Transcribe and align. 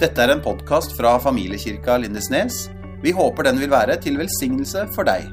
Dette 0.00 0.22
er 0.24 0.30
en 0.32 0.40
podkast 0.40 0.94
fra 0.96 1.10
familiekirka 1.20 1.98
Lindesnes. 2.00 2.62
Vi 3.02 3.12
håper 3.12 3.44
den 3.50 3.58
vil 3.60 3.68
være 3.72 3.98
til 4.00 4.16
velsignelse 4.16 4.86
for 4.94 5.04
deg. 5.04 5.26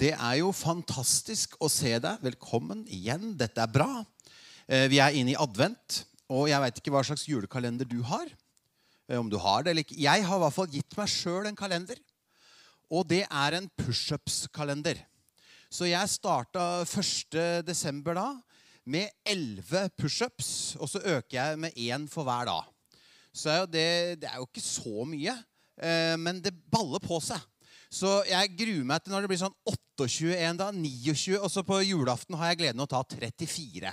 Det 0.00 0.14
er 0.14 0.38
jo 0.40 0.54
fantastisk 0.56 1.58
å 1.60 1.68
se 1.72 1.92
deg. 2.00 2.24
Velkommen 2.24 2.86
igjen. 2.88 3.34
Dette 3.36 3.60
er 3.64 3.72
bra. 3.72 4.04
Eh, 4.68 4.88
Vi 4.88 4.98
er 4.98 5.12
inne 5.12 5.32
i 5.34 5.36
advent, 5.36 6.04
og 6.28 6.48
jeg 6.48 6.60
veit 6.60 6.80
ikke 6.80 6.92
hva 6.92 7.04
slags 7.04 7.28
julekalender 7.28 7.84
du 7.88 8.02
har. 8.02 8.24
Eh, 9.08 9.18
Om 9.18 9.28
du 9.28 9.36
har 9.36 9.62
det 9.62 9.70
eller 9.70 9.84
ikke. 9.84 10.00
Jeg 10.00 10.24
har 10.24 10.36
i 10.36 10.40
hvert 10.40 10.56
fall 10.56 10.72
gitt 10.72 10.96
meg 10.96 11.08
sjøl 11.08 11.46
en 11.46 11.56
kalender. 11.56 11.96
Og 12.90 13.06
det 13.08 13.26
er 13.28 13.52
en 13.60 13.68
pushups-kalender. 13.76 15.04
Så 15.68 15.84
jeg 15.84 16.08
starta 16.08 16.84
1. 16.84 17.62
desember 17.66 18.14
da 18.14 18.28
med 18.86 19.10
11 19.26 19.90
pushups, 19.98 20.48
og 20.78 20.88
så 20.90 21.02
øker 21.02 21.36
jeg 21.36 21.58
med 21.58 21.74
én 21.74 22.06
for 22.10 22.26
hver 22.26 22.46
dag. 22.48 22.72
Så 23.34 23.50
er 23.52 23.66
det, 23.68 23.90
det 24.22 24.30
er 24.30 24.38
jo 24.38 24.46
ikke 24.46 24.64
så 24.64 25.04
mye, 25.08 25.34
eh, 25.82 26.14
men 26.16 26.40
det 26.40 26.54
baller 26.72 27.02
på 27.02 27.18
seg. 27.20 27.42
Så 27.92 28.22
jeg 28.26 28.54
gruer 28.58 28.86
meg 28.86 29.02
til 29.02 29.14
når 29.14 29.24
det 29.24 29.30
blir 29.30 29.40
sånn 29.40 29.56
28 29.68 30.34
en 30.48 30.58
dag, 30.60 30.74
29, 30.74 31.38
og 31.38 31.50
så 31.52 31.62
på 31.66 31.80
julaften 31.84 32.36
har 32.38 32.52
jeg 32.52 32.62
gleden 32.62 32.82
av 32.82 32.88
å 32.88 32.92
ta 32.94 33.02
34. 33.16 33.92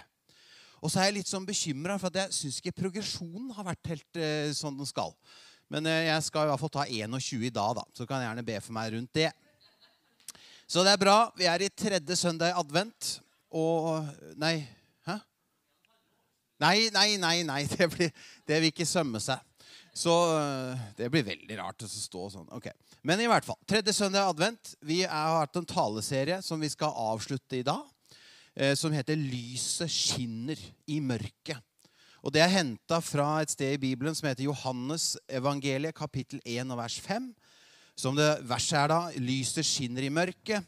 Og 0.84 0.91
så 0.91 0.99
er 0.99 1.10
jeg 1.10 1.18
litt 1.20 1.32
sånn 1.32 1.48
bekymra, 1.48 1.96
for 2.02 2.13
jeg 2.13 2.35
syns 2.35 2.60
ikke 2.60 2.76
progresjonen 2.84 3.54
har 3.55 3.68
vært 3.70 3.91
helt 3.94 4.20
eh, 4.20 4.52
sånn 4.55 4.77
den 4.77 4.90
skal. 4.90 5.13
Men 5.71 5.88
eh, 5.90 6.10
jeg 6.10 6.27
skal 6.27 6.46
i 6.46 6.52
hvert 6.52 6.63
fall 6.63 6.73
ta 6.76 6.85
21 6.90 7.48
i 7.48 7.54
dag, 7.54 7.77
da. 7.80 7.85
Så 7.96 8.07
kan 8.10 8.21
jeg 8.21 8.30
gjerne 8.30 8.46
be 8.46 8.60
for 8.62 8.77
meg 8.77 8.94
rundt 8.94 9.13
det. 9.16 9.30
Så 10.68 10.84
det 10.85 10.94
er 10.94 11.02
bra. 11.02 11.18
Vi 11.38 11.48
er 11.49 11.63
i 11.63 11.71
tredje 11.71 12.18
søndag 12.20 12.52
i 12.52 12.57
advent. 12.60 13.18
Og 13.54 14.07
Nei? 14.41 14.57
Nei, 16.63 16.90
nei, 16.95 17.17
nei, 17.20 17.41
nei. 17.44 17.63
Det, 17.77 17.90
blir, 17.91 18.13
det 18.48 18.62
vil 18.62 18.71
ikke 18.71 18.88
sømme 18.88 19.20
seg. 19.24 19.41
Så 19.93 20.13
øh, 20.34 20.79
det 20.98 21.10
blir 21.13 21.26
veldig 21.27 21.57
rart 21.60 21.84
å 21.85 21.90
stå 21.90 22.29
sånn. 22.34 22.48
Ok. 22.55 22.71
Men 23.05 23.21
i 23.21 23.27
hvert 23.29 23.46
fall. 23.46 23.60
Tredje 23.70 23.93
søndag 23.93 24.32
advent. 24.32 24.71
Vi 24.82 25.01
har 25.04 25.41
hatt 25.43 25.60
en 25.60 25.68
taleserie 25.70 26.40
som 26.41 26.62
vi 26.63 26.71
skal 26.71 26.96
avslutte 27.12 27.60
i 27.60 27.65
dag. 27.68 27.84
eh, 28.55 28.73
Som 28.79 28.96
heter 28.96 29.15
'Lyset 29.20 29.91
skinner 29.91 30.57
i 30.88 30.99
mørket'. 30.99 31.62
Og 32.23 32.32
Det 32.32 32.41
er 32.41 32.48
henta 32.55 33.01
fra 33.04 33.41
et 33.41 33.51
sted 33.51 33.73
i 33.76 33.82
Bibelen 33.82 34.16
som 34.16 34.29
heter 34.29 34.45
Johannes 34.48 35.18
evangeliet, 35.27 35.93
kapittel 35.93 36.40
1 36.45 36.71
og 36.71 36.77
vers 36.79 36.99
5. 36.99 37.34
Som 37.98 38.16
det 38.16 38.40
verset 38.48 38.79
er 38.79 38.88
da 38.88 39.12
'Lyset 39.12 39.66
skinner 39.68 40.01
i 40.01 40.10
mørket, 40.10 40.63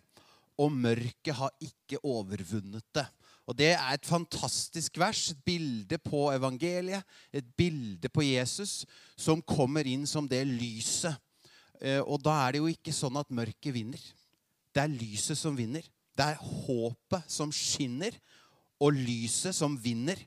og 0.60 0.72
mørket 0.72 1.34
har 1.34 1.52
ikke 1.62 2.04
overvunnet 2.04 2.84
det'. 2.94 3.08
Og 3.46 3.56
Det 3.58 3.72
er 3.76 3.94
et 3.94 4.06
fantastisk 4.06 4.98
vers, 4.98 5.32
et 5.32 5.42
bilde 5.46 5.98
på 6.02 6.32
evangeliet, 6.34 7.04
et 7.34 7.46
bilde 7.58 8.10
på 8.10 8.24
Jesus, 8.26 8.86
som 9.18 9.42
kommer 9.42 9.86
inn 9.86 10.08
som 10.10 10.28
det 10.28 10.42
lyset. 10.48 11.16
Eh, 11.82 12.02
Og 12.02 12.22
da 12.24 12.32
er 12.48 12.52
det 12.54 12.60
jo 12.64 12.72
ikke 12.72 12.94
sånn 12.94 13.18
at 13.18 13.30
mørket 13.30 13.74
vinner. 13.74 14.02
Det 14.74 14.82
er 14.82 14.88
lyset 14.88 15.38
som 15.38 15.56
vinner. 15.56 15.84
Det 16.16 16.26
er 16.26 16.42
håpet 16.42 17.28
som 17.28 17.52
skinner, 17.52 18.12
og 18.82 18.94
lyset 18.94 19.56
som 19.56 19.78
vinner. 19.78 20.18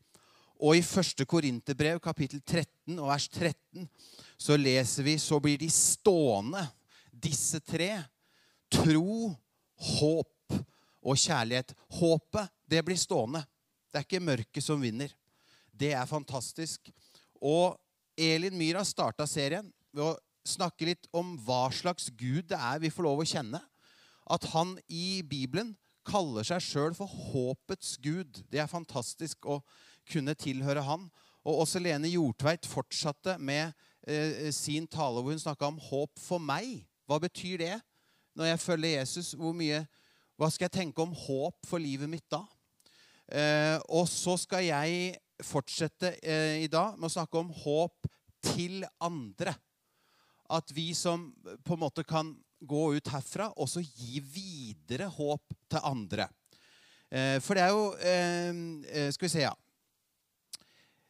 Og 0.59 0.77
i 0.77 0.83
1. 0.83 1.27
Korinterbrev, 1.29 2.01
kapittel 2.03 2.41
13 2.43 2.99
og 2.99 3.11
vers 3.11 3.29
13, 3.29 3.89
så 4.39 4.57
leser 4.59 5.07
vi 5.07 5.19
så 5.19 5.39
blir 5.43 5.59
de 5.61 5.69
stående, 5.71 6.65
disse 7.13 7.61
tre. 7.61 7.93
Tro, 8.71 9.35
håp 9.99 10.57
og 11.03 11.19
kjærlighet. 11.19 11.75
Håpet, 11.99 12.51
det 12.69 12.85
blir 12.85 12.99
stående. 13.01 13.43
Det 13.89 14.01
er 14.01 14.07
ikke 14.07 14.25
mørket 14.25 14.65
som 14.65 14.81
vinner. 14.83 15.13
Det 15.73 15.93
er 15.97 16.09
fantastisk. 16.09 16.91
Og 17.41 17.79
Elin 18.19 18.57
Myhra 18.59 18.85
starta 18.87 19.27
serien 19.31 19.71
ved 19.95 20.05
å 20.05 20.17
snakke 20.49 20.89
litt 20.89 21.09
om 21.17 21.37
hva 21.45 21.69
slags 21.75 22.09
Gud 22.19 22.49
det 22.51 22.59
er 22.59 22.81
vi 22.83 22.93
får 22.93 23.07
lov 23.07 23.23
å 23.23 23.29
kjenne. 23.29 23.61
At 24.29 24.45
han 24.53 24.77
i 24.93 25.23
Bibelen 25.25 25.75
kaller 26.09 26.47
seg 26.47 26.65
sjøl 26.65 26.97
for 26.97 27.09
håpets 27.09 27.97
gud. 28.03 28.43
Det 28.49 28.61
er 28.63 28.71
fantastisk 28.71 29.49
å 29.49 29.61
kunne 30.09 30.37
tilhøre 30.39 30.85
han. 30.85 31.09
Og 31.49 31.63
også 31.65 31.81
Lene 31.81 32.11
Hjortveit 32.11 32.69
fortsatte 32.69 33.37
med 33.41 33.73
eh, 34.09 34.49
sin 34.53 34.89
tale 34.89 35.23
hvor 35.23 35.33
hun 35.33 35.41
snakka 35.41 35.69
om 35.69 35.81
håp 35.81 36.21
for 36.21 36.43
meg. 36.43 36.83
Hva 37.09 37.21
betyr 37.23 37.63
det? 37.63 37.77
Når 38.37 38.53
jeg 38.53 38.63
følger 38.63 38.97
Jesus, 38.99 39.33
mye, 39.37 39.83
hva 40.39 40.51
skal 40.53 40.69
jeg 40.69 40.77
tenke 40.77 41.03
om 41.03 41.17
håp 41.17 41.67
for 41.67 41.83
livet 41.83 42.11
mitt 42.11 42.27
da? 42.31 42.45
Eh, 43.29 43.77
og 43.93 44.07
så 44.09 44.39
skal 44.41 44.65
jeg 44.65 45.17
fortsette 45.45 46.15
eh, 46.25 46.65
i 46.65 46.69
dag 46.73 46.97
med 46.97 47.11
å 47.11 47.13
snakke 47.13 47.41
om 47.41 47.51
håp 47.53 48.09
til 48.55 48.81
andre. 49.05 49.53
At 50.49 50.73
vi 50.73 50.91
som 50.97 51.29
på 51.37 51.77
en 51.77 51.83
måte 51.83 52.07
kan 52.09 52.33
gå 52.59 52.85
ut 52.97 53.11
herfra, 53.13 53.51
også 53.61 53.85
gi 53.85 54.23
videre 54.25 55.11
håp 55.13 55.53
til 55.69 55.85
andre. 55.85 56.31
Eh, 57.13 57.37
for 57.45 57.57
det 57.57 57.67
er 57.67 57.73
jo 57.73 57.85
Skal 59.13 59.27
vi 59.27 59.33
se, 59.33 59.45
ja. 59.45 59.53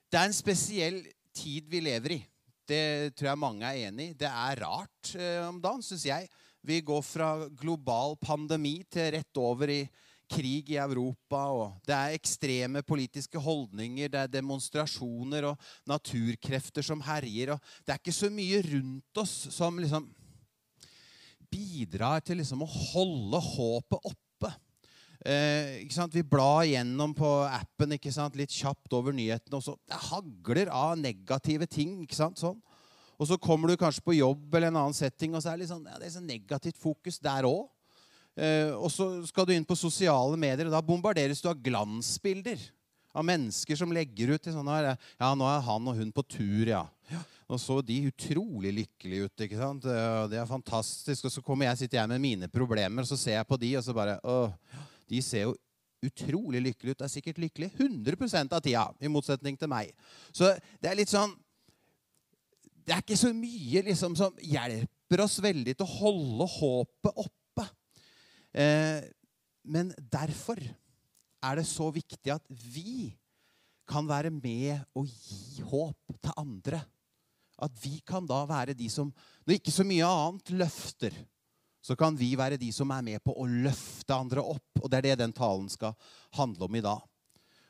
Det 0.09 0.19
er 0.19 0.27
en 0.27 0.37
spesiell 0.37 1.01
tid 1.37 1.71
vi 1.71 1.81
lever 1.85 2.17
i. 2.17 2.21
Det 2.69 3.15
tror 3.17 3.31
jeg 3.31 3.41
mange 3.41 3.65
er 3.65 3.89
enig 3.89 4.11
i. 4.11 4.19
Det 4.19 4.29
er 4.29 4.61
rart 4.65 5.15
om 5.47 5.61
dagen, 5.63 5.85
syns 5.85 6.05
jeg. 6.05 6.29
Vi 6.67 6.81
går 6.85 7.03
fra 7.07 7.31
global 7.57 8.17
pandemi 8.21 8.83
til 8.91 9.13
rett 9.15 9.41
over 9.41 9.71
i 9.73 9.83
krig 10.29 10.71
i 10.75 10.79
Europa. 10.81 11.41
og 11.49 11.81
Det 11.87 11.95
er 11.95 12.17
ekstreme 12.17 12.83
politiske 12.83 13.41
holdninger, 13.41 14.09
det 14.09 14.21
er 14.21 14.33
demonstrasjoner 14.39 15.51
og 15.51 15.69
naturkrefter 15.89 16.83
som 16.83 17.01
herjer. 17.01 17.55
og 17.55 17.61
Det 17.87 17.95
er 17.95 18.01
ikke 18.03 18.13
så 18.13 18.31
mye 18.31 18.63
rundt 18.63 19.23
oss 19.25 19.37
som 19.55 19.79
liksom 19.79 20.09
bidrar 21.49 22.21
til 22.21 22.43
liksom 22.43 22.63
å 22.63 22.69
holde 22.69 23.41
håpet 23.41 24.11
oppe. 24.13 24.53
Eh? 25.25 25.85
Vi 26.13 26.23
blar 26.23 26.65
gjennom 26.69 27.15
på 27.17 27.29
appen 27.49 27.91
litt 27.91 28.55
kjapt 28.55 28.93
over 28.93 29.13
nyhetene. 29.13 29.57
og 29.57 29.63
så 29.63 29.77
Det 29.87 29.97
hagler 30.11 30.69
av 30.69 30.99
negative 30.99 31.67
ting. 31.67 32.03
ikke 32.03 32.15
sant? 32.15 32.39
Sånn. 32.39 32.61
Og 33.19 33.27
så 33.27 33.37
kommer 33.37 33.69
du 33.69 33.77
kanskje 33.77 34.05
på 34.05 34.15
jobb 34.15 34.55
eller 34.55 34.69
en 34.69 34.77
annen 34.77 34.95
setting, 34.95 35.35
og 35.35 35.43
så 35.43 35.51
er 35.51 35.57
det 35.57 35.65
litt 35.65 35.73
sånn, 35.73 35.87
ja, 35.91 35.99
det 35.99 36.07
er 36.07 36.15
så 36.15 36.23
negativt 36.23 36.79
fokus 36.79 37.19
der 37.19 37.49
òg. 37.49 37.67
Eh, 38.39 38.71
og 38.79 38.91
så 38.95 39.09
skal 39.27 39.49
du 39.49 39.55
inn 39.57 39.67
på 39.67 39.77
sosiale 39.79 40.39
medier, 40.39 40.69
og 40.69 40.77
da 40.77 40.83
bombarderes 40.85 41.43
du 41.43 41.49
av 41.51 41.59
glansbilder. 41.59 42.61
Av 43.19 43.25
mennesker 43.27 43.79
som 43.79 43.91
legger 43.91 44.37
ut 44.37 44.47
i 44.47 44.55
sånne 44.55 44.77
her, 44.77 44.89
Ja, 45.19 45.35
nå 45.35 45.49
er 45.49 45.65
han 45.65 45.89
og 45.91 45.97
hun 45.99 46.13
på 46.15 46.23
tur, 46.23 46.69
ja. 46.69 46.85
Og 47.49 47.59
så 47.59 47.79
de 47.83 48.11
utrolig 48.11 48.71
lykkelige 48.77 49.25
ut. 49.25 49.41
ikke 49.41 49.57
sant? 49.57 49.83
Det 49.83 50.37
er 50.37 50.47
fantastisk. 50.47 51.25
Og 51.25 51.33
så 51.33 51.43
kommer 51.43 51.67
jeg, 51.67 51.79
sitter 51.79 52.03
jeg 52.03 52.09
med 52.09 52.21
mine 52.21 52.49
problemer, 52.49 53.03
og 53.03 53.09
så 53.09 53.17
ser 53.17 53.39
jeg 53.39 53.49
på 53.49 53.57
de, 53.57 53.77
og 53.79 53.85
så 53.85 53.95
bare 53.97 54.19
Åh, 54.23 54.53
de 55.09 55.23
ser 55.25 55.49
jo 55.49 55.57
utrolig 56.05 56.61
lykkelige 56.63 56.95
ut. 56.95 57.03
Er 57.03 57.09
sikkert 57.09 57.41
lykkelig 57.41 57.73
100% 57.73 58.53
av 58.53 58.61
tida, 58.63 58.85
i 59.01 59.09
motsetning 59.09 59.57
til 59.59 59.73
meg. 59.73 59.95
Så 60.31 60.53
det 60.79 60.91
er 60.91 60.99
litt 61.01 61.13
sånn 61.13 61.35
Det 62.89 62.95
er 62.95 63.03
ikke 63.03 63.19
så 63.21 63.33
mye 63.37 63.83
liksom 63.85 64.15
som 64.17 64.37
hjelper 64.41 65.21
oss 65.21 65.41
veldig 65.45 65.75
til 65.77 65.85
å 65.85 65.97
holde 65.99 66.47
håpet 66.53 67.11
oppe. 67.17 67.33
Eh, 68.55 69.05
men 69.69 69.93
derfor 69.99 70.59
er 70.59 71.59
det 71.59 71.67
så 71.69 71.89
viktig 71.95 72.33
at 72.35 72.45
vi 72.49 73.13
kan 73.89 74.09
være 74.09 74.31
med 74.35 74.81
og 74.97 75.09
gi 75.09 75.65
håp 75.65 76.19
til 76.23 76.35
andre. 76.37 76.81
At 77.59 77.75
vi 77.83 77.99
kan 78.07 78.27
da 78.29 78.45
være 78.47 78.77
de 78.79 78.89
som, 78.93 79.11
når 79.47 79.59
ikke 79.59 79.75
så 79.75 79.87
mye 79.87 80.07
annet 80.07 80.53
løfter, 80.61 81.15
så 81.83 81.97
kan 81.97 82.17
vi 82.19 82.35
være 82.39 82.59
de 82.61 82.69
som 82.75 82.91
er 82.93 83.05
med 83.07 83.23
på 83.25 83.33
å 83.33 83.47
løfte 83.49 84.15
andre 84.15 84.43
opp. 84.45 84.83
Og 84.83 84.91
det 84.91 84.99
er 84.99 85.09
det 85.09 85.21
den 85.23 85.35
talen 85.35 85.69
skal 85.73 85.97
handle 86.37 86.69
om 86.69 86.77
i 86.77 86.85
dag. 86.85 87.01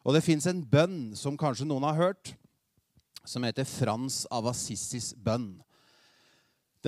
Og 0.04 0.14
det 0.16 0.24
fins 0.24 0.46
en 0.48 0.62
bønn 0.64 1.14
som 1.18 1.36
kanskje 1.38 1.68
noen 1.68 1.86
har 1.86 1.98
hørt, 1.98 2.32
som 3.28 3.44
heter 3.44 3.68
Frans 3.68 4.22
av 4.32 4.48
Assissis 4.48 5.12
bønn. 5.14 5.58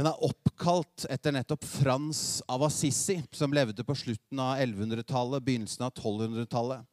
Den 0.00 0.08
er 0.08 0.22
oppkalt 0.24 1.04
etter 1.12 1.34
nettopp 1.36 1.64
Frans 1.68 2.40
av 2.48 2.62
Assisi, 2.64 3.18
som 3.36 3.52
levde 3.52 3.84
på 3.84 3.92
slutten 3.92 4.40
av 4.40 4.54
1100-tallet, 4.62 5.44
begynnelsen 5.44 5.84
av 5.84 5.90
1200-tallet. 5.92 6.86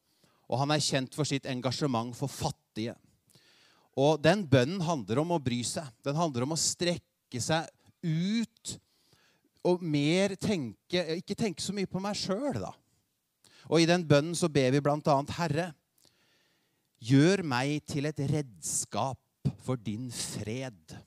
Og 0.52 0.60
han 0.60 0.74
er 0.76 0.84
kjent 0.84 1.16
for 1.16 1.28
sitt 1.30 1.48
engasjement 1.48 2.12
for 2.18 2.28
fattige. 2.28 2.98
Og 3.96 4.20
den 4.20 4.44
bønnen 4.52 4.84
handler 4.84 5.24
om 5.24 5.32
å 5.38 5.40
bry 5.40 5.62
seg. 5.64 5.88
Den 6.04 6.20
handler 6.20 6.44
om 6.44 6.58
å 6.58 6.60
strekke 6.60 7.40
seg 7.40 7.72
ut 8.04 8.76
og 9.68 9.82
mer 9.82 10.36
tenke 10.40 11.02
Ikke 11.18 11.36
tenke 11.36 11.64
så 11.64 11.74
mye 11.76 11.88
på 11.88 12.04
meg 12.04 12.20
sjøl, 12.20 12.60
da. 12.60 12.76
Og 13.72 13.80
i 13.80 13.88
den 13.88 14.04
bønnen 14.08 14.36
så 14.36 14.52
ber 14.52 14.76
vi 14.76 14.84
annet 14.84 15.36
Herre, 15.40 15.72
gjør 17.00 17.48
meg 17.56 17.80
til 17.88 18.12
et 18.12 18.20
redskap 18.36 19.56
for 19.64 19.80
din 19.80 20.12
fred. 20.12 21.00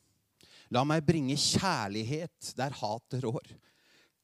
La 0.71 0.85
meg 0.87 1.03
bringe 1.07 1.35
kjærlighet 1.35 2.53
der 2.59 2.75
hatet 2.79 3.25
rår. 3.25 3.55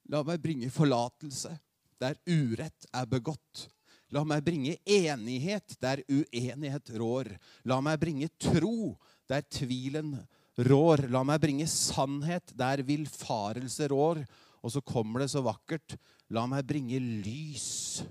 La 0.07 0.23
meg 0.23 0.39
bringe 0.43 0.69
forlatelse 0.71 1.51
der 1.99 2.15
urett 2.29 2.87
er 2.95 3.07
begått. 3.09 3.67
La 4.15 4.23
meg 4.23 4.45
bringe 4.45 4.77
enighet 4.87 5.75
der 5.83 6.03
uenighet 6.07 6.93
rår. 6.95 7.33
La 7.67 7.81
meg 7.83 7.99
bringe 7.99 8.29
tro 8.39 8.95
der 9.27 9.43
tvilen 9.51 10.13
rår. 10.69 11.09
La 11.11 11.25
meg 11.27 11.41
bringe 11.43 11.67
sannhet 11.67 12.53
der 12.55 12.85
villfarelse 12.87 13.89
rår. 13.91 14.23
Og 14.63 14.71
så 14.71 14.81
kommer 14.81 15.23
det 15.23 15.31
så 15.33 15.43
vakkert. 15.43 15.97
La 16.31 16.45
meg 16.47 16.63
bringe 16.67 17.01
lys 17.01 18.05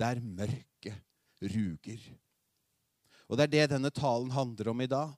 der 0.00 0.20
mørket 0.20 1.00
ruger. 1.40 2.04
Og 3.30 3.38
det 3.38 3.46
er 3.46 3.52
det 3.54 3.72
denne 3.72 3.90
talen 3.94 4.32
handler 4.34 4.72
om 4.74 4.84
i 4.84 4.90
dag. 4.90 5.16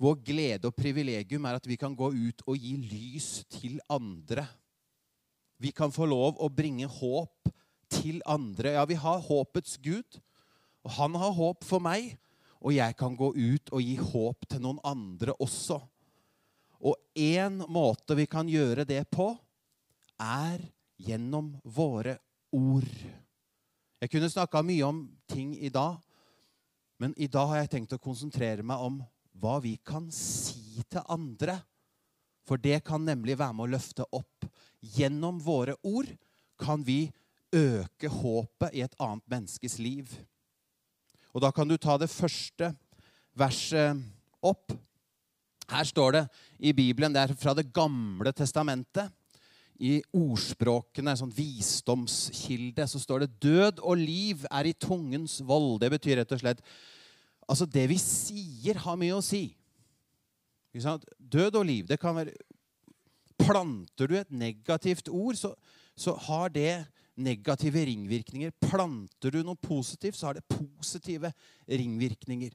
Vår 0.00 0.16
glede 0.24 0.70
og 0.70 0.76
privilegium 0.76 1.44
er 1.44 1.58
at 1.58 1.66
vi 1.68 1.76
kan 1.76 1.92
gå 1.96 2.08
ut 2.08 2.42
og 2.48 2.56
gi 2.56 2.72
lys 2.80 3.42
til 3.52 3.76
andre. 3.92 4.46
Vi 5.60 5.74
kan 5.76 5.92
få 5.92 6.06
lov 6.08 6.40
å 6.40 6.48
bringe 6.48 6.88
håp 6.88 7.50
til 7.92 8.22
andre. 8.24 8.78
Ja, 8.78 8.86
vi 8.88 8.96
har 8.96 9.20
håpets 9.20 9.76
Gud, 9.84 10.16
og 10.86 10.94
han 10.96 11.18
har 11.20 11.36
håp 11.36 11.66
for 11.68 11.84
meg. 11.84 12.14
Og 12.64 12.72
jeg 12.76 12.96
kan 12.96 13.16
gå 13.16 13.32
ut 13.36 13.72
og 13.72 13.84
gi 13.84 13.96
håp 14.00 14.48
til 14.48 14.64
noen 14.64 14.80
andre 14.84 15.36
også. 15.40 15.78
Og 16.80 16.96
én 17.16 17.60
måte 17.68 18.16
vi 18.16 18.24
kan 18.28 18.48
gjøre 18.48 18.86
det 18.88 19.02
på, 19.12 19.34
er 20.20 20.60
gjennom 21.00 21.54
våre 21.64 22.16
ord. 22.56 22.88
Jeg 24.00 24.12
kunne 24.12 24.32
snakka 24.32 24.62
mye 24.64 24.84
om 24.84 25.04
ting 25.28 25.52
i 25.60 25.68
dag, 25.72 26.00
men 27.00 27.12
i 27.16 27.28
dag 27.28 27.48
har 27.52 27.62
jeg 27.62 27.72
tenkt 27.76 27.96
å 27.96 28.00
konsentrere 28.00 28.64
meg 28.64 28.80
om 28.80 29.00
hva 29.38 29.58
vi 29.62 29.76
kan 29.86 30.08
si 30.14 30.82
til 30.90 31.04
andre. 31.08 31.60
For 32.46 32.60
det 32.60 32.82
kan 32.86 33.04
nemlig 33.06 33.38
være 33.38 33.54
med 33.54 33.68
å 33.68 33.72
løfte 33.76 34.06
opp. 34.16 34.46
Gjennom 34.80 35.38
våre 35.44 35.76
ord 35.86 36.08
kan 36.60 36.82
vi 36.84 37.10
øke 37.54 38.10
håpet 38.10 38.76
i 38.76 38.84
et 38.84 38.96
annet 39.02 39.26
menneskes 39.30 39.78
liv. 39.82 40.10
Og 41.34 41.44
da 41.44 41.50
kan 41.54 41.68
du 41.68 41.76
ta 41.78 41.96
det 41.98 42.10
første 42.10 42.72
verset 43.38 43.98
opp. 44.42 44.72
Her 45.70 45.86
står 45.86 46.16
det 46.16 46.24
i 46.58 46.72
Bibelen, 46.74 47.14
det 47.14 47.22
er 47.22 47.38
fra 47.38 47.54
Det 47.54 47.70
gamle 47.72 48.32
testamentet. 48.34 49.12
I 49.80 50.02
ordspråkene, 50.12 51.14
sånn 51.16 51.32
visdomskilde, 51.32 52.84
så 52.84 52.98
står 53.00 53.22
det 53.22 53.40
'Død 53.40 53.78
og 53.80 53.96
liv 53.96 54.44
er 54.50 54.66
i 54.68 54.76
tungens 54.76 55.40
vold'. 55.40 55.78
Det 55.80 55.90
betyr 55.90 56.20
rett 56.20 56.32
og 56.32 56.40
slett 56.42 56.60
Altså, 57.50 57.66
det 57.66 57.88
vi 57.90 57.98
sier, 57.98 58.78
har 58.78 58.98
mye 59.00 59.16
å 59.16 59.24
si. 59.24 59.48
Død 61.18 61.58
og 61.58 61.66
liv, 61.66 61.88
det 61.90 61.98
kan 62.00 62.14
være 62.14 62.36
Planter 63.40 64.10
du 64.10 64.18
et 64.18 64.32
negativt 64.36 65.08
ord, 65.08 65.38
så, 65.38 65.54
så 65.96 66.12
har 66.28 66.50
det 66.52 66.74
negative 67.16 67.80
ringvirkninger. 67.88 68.52
Planter 68.60 69.32
du 69.32 69.40
noe 69.40 69.56
positivt, 69.56 70.18
så 70.18 70.28
har 70.28 70.36
det 70.36 70.44
positive 70.50 71.32
ringvirkninger. 71.64 72.52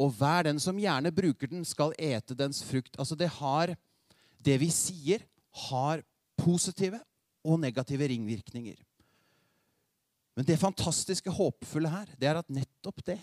Og 0.00 0.14
hver 0.16 0.46
den 0.46 0.60
som 0.62 0.78
gjerne 0.80 1.12
bruker 1.12 1.50
den, 1.50 1.66
skal 1.66 1.96
ete 1.98 2.36
dens 2.38 2.62
frukt. 2.64 2.94
Altså 2.96 3.18
det 3.18 3.28
har 3.40 3.74
Det 4.40 4.54
vi 4.56 4.70
sier, 4.72 5.20
har 5.68 6.00
positive 6.38 6.96
og 7.44 7.58
negative 7.60 8.06
ringvirkninger. 8.08 8.78
Men 10.36 10.46
det 10.46 10.56
fantastiske 10.56 11.30
håpefulle 11.30 11.90
her, 11.90 12.06
det 12.16 12.30
er 12.30 12.38
at 12.40 12.48
nettopp 12.48 13.02
det 13.04 13.18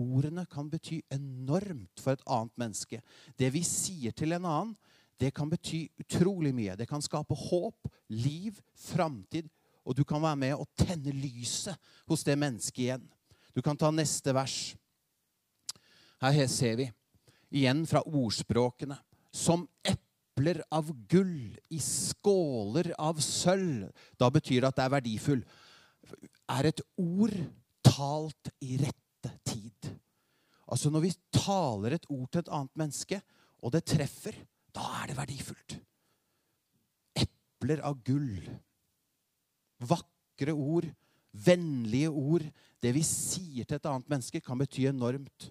Ordene 0.00 0.46
kan 0.48 0.70
bety 0.72 1.02
enormt 1.12 2.00
for 2.00 2.16
et 2.16 2.24
annet 2.24 2.56
menneske. 2.60 3.00
Det 3.36 3.50
vi 3.52 3.62
sier 3.66 4.14
til 4.16 4.32
en 4.36 4.48
annen, 4.48 4.76
det 5.20 5.34
kan 5.36 5.50
bety 5.50 5.84
utrolig 6.00 6.54
mye. 6.56 6.76
Det 6.78 6.88
kan 6.88 7.02
skape 7.04 7.36
håp, 7.36 7.90
liv, 8.08 8.56
framtid, 8.88 9.50
og 9.84 9.96
du 9.96 10.04
kan 10.08 10.22
være 10.22 10.38
med 10.40 10.54
og 10.56 10.68
tenne 10.78 11.12
lyset 11.12 11.76
hos 12.08 12.24
det 12.24 12.38
mennesket 12.40 12.84
igjen. 12.86 13.04
Du 13.52 13.60
kan 13.64 13.76
ta 13.76 13.90
neste 13.92 14.32
vers. 14.32 14.56
Her 16.20 16.46
ser 16.48 16.78
vi 16.80 16.86
igjen 17.60 17.84
fra 17.88 18.02
ordspråkene. 18.06 18.96
Som 19.32 19.66
epler 19.86 20.62
av 20.72 20.88
gull 21.10 21.52
i 21.70 21.80
skåler 21.82 22.92
av 22.98 23.20
sølv. 23.24 23.90
Da 24.18 24.30
betyr 24.32 24.62
det 24.62 24.72
at 24.72 24.80
det 24.80 24.86
er 24.86 24.94
verdifull. 24.96 25.44
Er 26.50 26.70
et 26.70 26.82
ord 26.96 27.36
talt 27.84 28.52
i 28.64 28.78
rette 28.80 28.94
tid. 28.94 29.09
Altså 30.70 30.90
Når 30.90 31.04
vi 31.04 31.12
taler 31.34 31.96
et 31.96 32.08
ord 32.08 32.28
til 32.30 32.44
et 32.44 32.52
annet 32.54 32.76
menneske, 32.78 33.20
og 33.60 33.72
det 33.74 33.84
treffer, 33.90 34.36
da 34.74 34.86
er 35.00 35.10
det 35.10 35.16
verdifullt. 35.18 35.76
Epler 37.18 37.82
av 37.84 37.98
gull. 38.06 38.44
Vakre 39.80 40.54
ord, 40.54 40.86
vennlige 41.32 42.10
ord. 42.10 42.46
Det 42.80 42.92
vi 42.94 43.02
sier 43.04 43.66
til 43.66 43.80
et 43.80 43.90
annet 43.90 44.08
menneske, 44.08 44.40
kan 44.44 44.60
bety 44.60 44.86
enormt. 44.88 45.50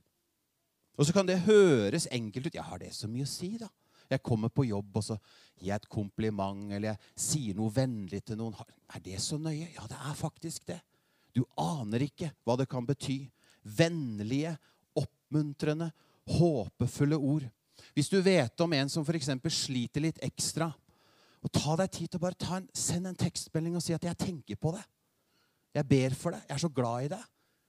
Og 1.00 1.07
så 1.07 1.16
kan 1.16 1.27
det 1.27 1.44
høres 1.45 2.10
enkelt 2.12 2.50
ut. 2.50 2.56
Jeg 2.56 2.66
har 2.66 2.81
det 2.81 2.94
så 2.95 3.07
mye 3.12 3.27
å 3.27 3.30
si, 3.30 3.54
da. 3.60 3.69
Jeg 4.10 4.24
kommer 4.25 4.50
på 4.50 4.66
jobb, 4.66 4.95
og 4.98 5.06
så 5.06 5.19
gir 5.60 5.69
jeg 5.69 5.77
et 5.77 5.92
kompliment, 5.92 6.71
eller 6.74 6.95
jeg 6.95 7.19
sier 7.27 7.57
noe 7.60 7.71
vennlig 7.75 8.24
til 8.25 8.39
noen. 8.39 8.56
Er 8.89 9.04
det 9.06 9.19
så 9.21 9.38
nøye? 9.38 9.69
Ja, 9.75 9.86
det 9.88 10.00
er 10.00 10.18
faktisk 10.18 10.66
det. 10.71 10.80
Du 11.36 11.44
aner 11.62 12.07
ikke 12.07 12.31
hva 12.44 12.56
det 12.57 12.66
kan 12.71 12.88
bety. 12.88 13.21
Vennlige, 13.77 14.56
oppmuntrende, 15.01 15.89
håpefulle 16.29 17.17
ord. 17.17 17.47
Hvis 17.95 18.11
du 18.11 18.19
vet 18.21 18.61
om 18.61 18.73
en 18.75 18.91
som 18.91 19.05
f.eks. 19.05 19.31
sliter 19.55 20.03
litt 20.03 20.21
ekstra, 20.25 20.69
og 21.39 21.51
ta 21.55 21.75
deg 21.79 21.91
tid 21.95 22.11
til 22.11 22.19
å 22.19 22.23
bare 22.25 22.55
en, 22.57 22.67
sende 22.75 23.13
en 23.13 23.19
tekstmelding 23.19 23.77
og 23.79 23.83
si 23.83 23.93
at 23.95 24.03
'jeg 24.03 24.17
tenker 24.17 24.55
på 24.55 24.73
det'. 24.75 24.87
Jeg 25.73 25.87
ber 25.87 26.15
for 26.15 26.31
det. 26.31 26.41
Jeg 26.49 26.55
er 26.55 26.63
så 26.65 26.69
glad 26.69 27.05
i 27.05 27.07
det. 27.07 27.23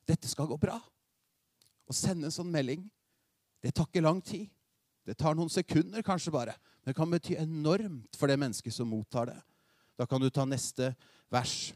Dette 0.08 0.28
skal 0.28 0.46
gå 0.46 0.56
bra. 0.58 0.80
Å 1.88 1.92
sende 1.92 2.24
en 2.26 2.34
sånn 2.34 2.50
melding, 2.50 2.90
det 3.62 3.74
tar 3.74 3.86
ikke 3.86 4.02
lang 4.02 4.20
tid. 4.20 4.48
Det 5.06 5.16
tar 5.18 5.34
noen 5.34 5.50
sekunder 5.50 6.02
kanskje 6.02 6.32
bare. 6.32 6.54
Men 6.80 6.92
det 6.92 6.96
kan 6.96 7.10
bety 7.10 7.36
enormt 7.36 8.16
for 8.16 8.30
det 8.30 8.38
mennesket 8.38 8.72
som 8.72 8.88
mottar 8.88 9.26
det. 9.26 9.42
Da 9.98 10.06
kan 10.06 10.20
du 10.20 10.30
ta 10.30 10.44
neste 10.44 10.94
vers. 11.30 11.72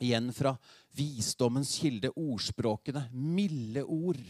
Igjen 0.00 0.32
fra 0.32 0.54
visdommens 0.96 1.78
kilde, 1.80 2.10
ordspråkene. 2.16 3.08
Milde 3.12 3.84
ord. 3.84 4.20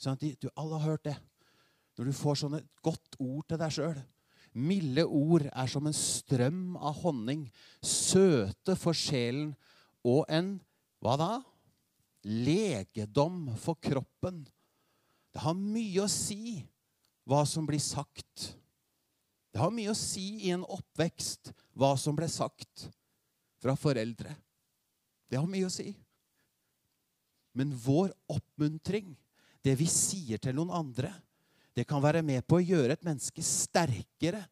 Sånn 0.00 0.16
at 0.16 0.24
du 0.40 0.48
alle 0.56 0.78
har 0.80 0.94
hørt 0.94 1.04
det. 1.10 1.18
Når 1.98 2.08
du 2.08 2.16
får 2.16 2.40
sånne 2.40 2.62
godt 2.84 3.18
ord 3.20 3.44
til 3.50 3.60
deg 3.60 3.74
sjøl. 3.76 3.98
Milde 4.56 5.04
ord 5.04 5.44
er 5.46 5.68
som 5.70 5.86
en 5.86 5.94
strøm 5.94 6.78
av 6.80 6.96
honning, 7.04 7.44
søte 7.84 8.74
for 8.80 8.96
sjelen 8.96 9.52
og 10.02 10.24
en 10.32 10.56
hva 11.04 11.14
da? 11.20 11.30
Legedom 12.26 13.44
for 13.60 13.78
kroppen. 13.80 14.42
Det 15.30 15.44
har 15.44 15.54
mye 15.54 16.02
å 16.02 16.10
si 16.10 16.58
hva 17.28 17.44
som 17.46 17.68
blir 17.68 17.82
sagt. 17.82 18.50
Det 19.50 19.60
har 19.60 19.72
mye 19.74 19.92
å 19.92 19.98
si 19.98 20.46
i 20.46 20.52
en 20.54 20.66
oppvekst 20.66 21.52
hva 21.78 21.94
som 21.98 22.16
ble 22.18 22.28
sagt 22.30 22.88
fra 23.62 23.76
foreldre. 23.78 24.34
Det 25.30 25.38
har 25.38 25.48
mye 25.48 25.68
å 25.68 25.72
si. 25.72 25.92
Men 27.54 27.72
vår 27.74 28.12
oppmuntring, 28.30 29.14
det 29.64 29.74
vi 29.78 29.88
sier 29.90 30.40
til 30.40 30.56
noen 30.56 30.72
andre, 30.72 31.12
det 31.76 31.86
kan 31.88 32.02
være 32.02 32.22
med 32.26 32.44
på 32.48 32.58
å 32.58 32.64
gjøre 32.64 32.96
et 32.96 33.04
menneske 33.06 33.42
sterkere, 33.44 34.42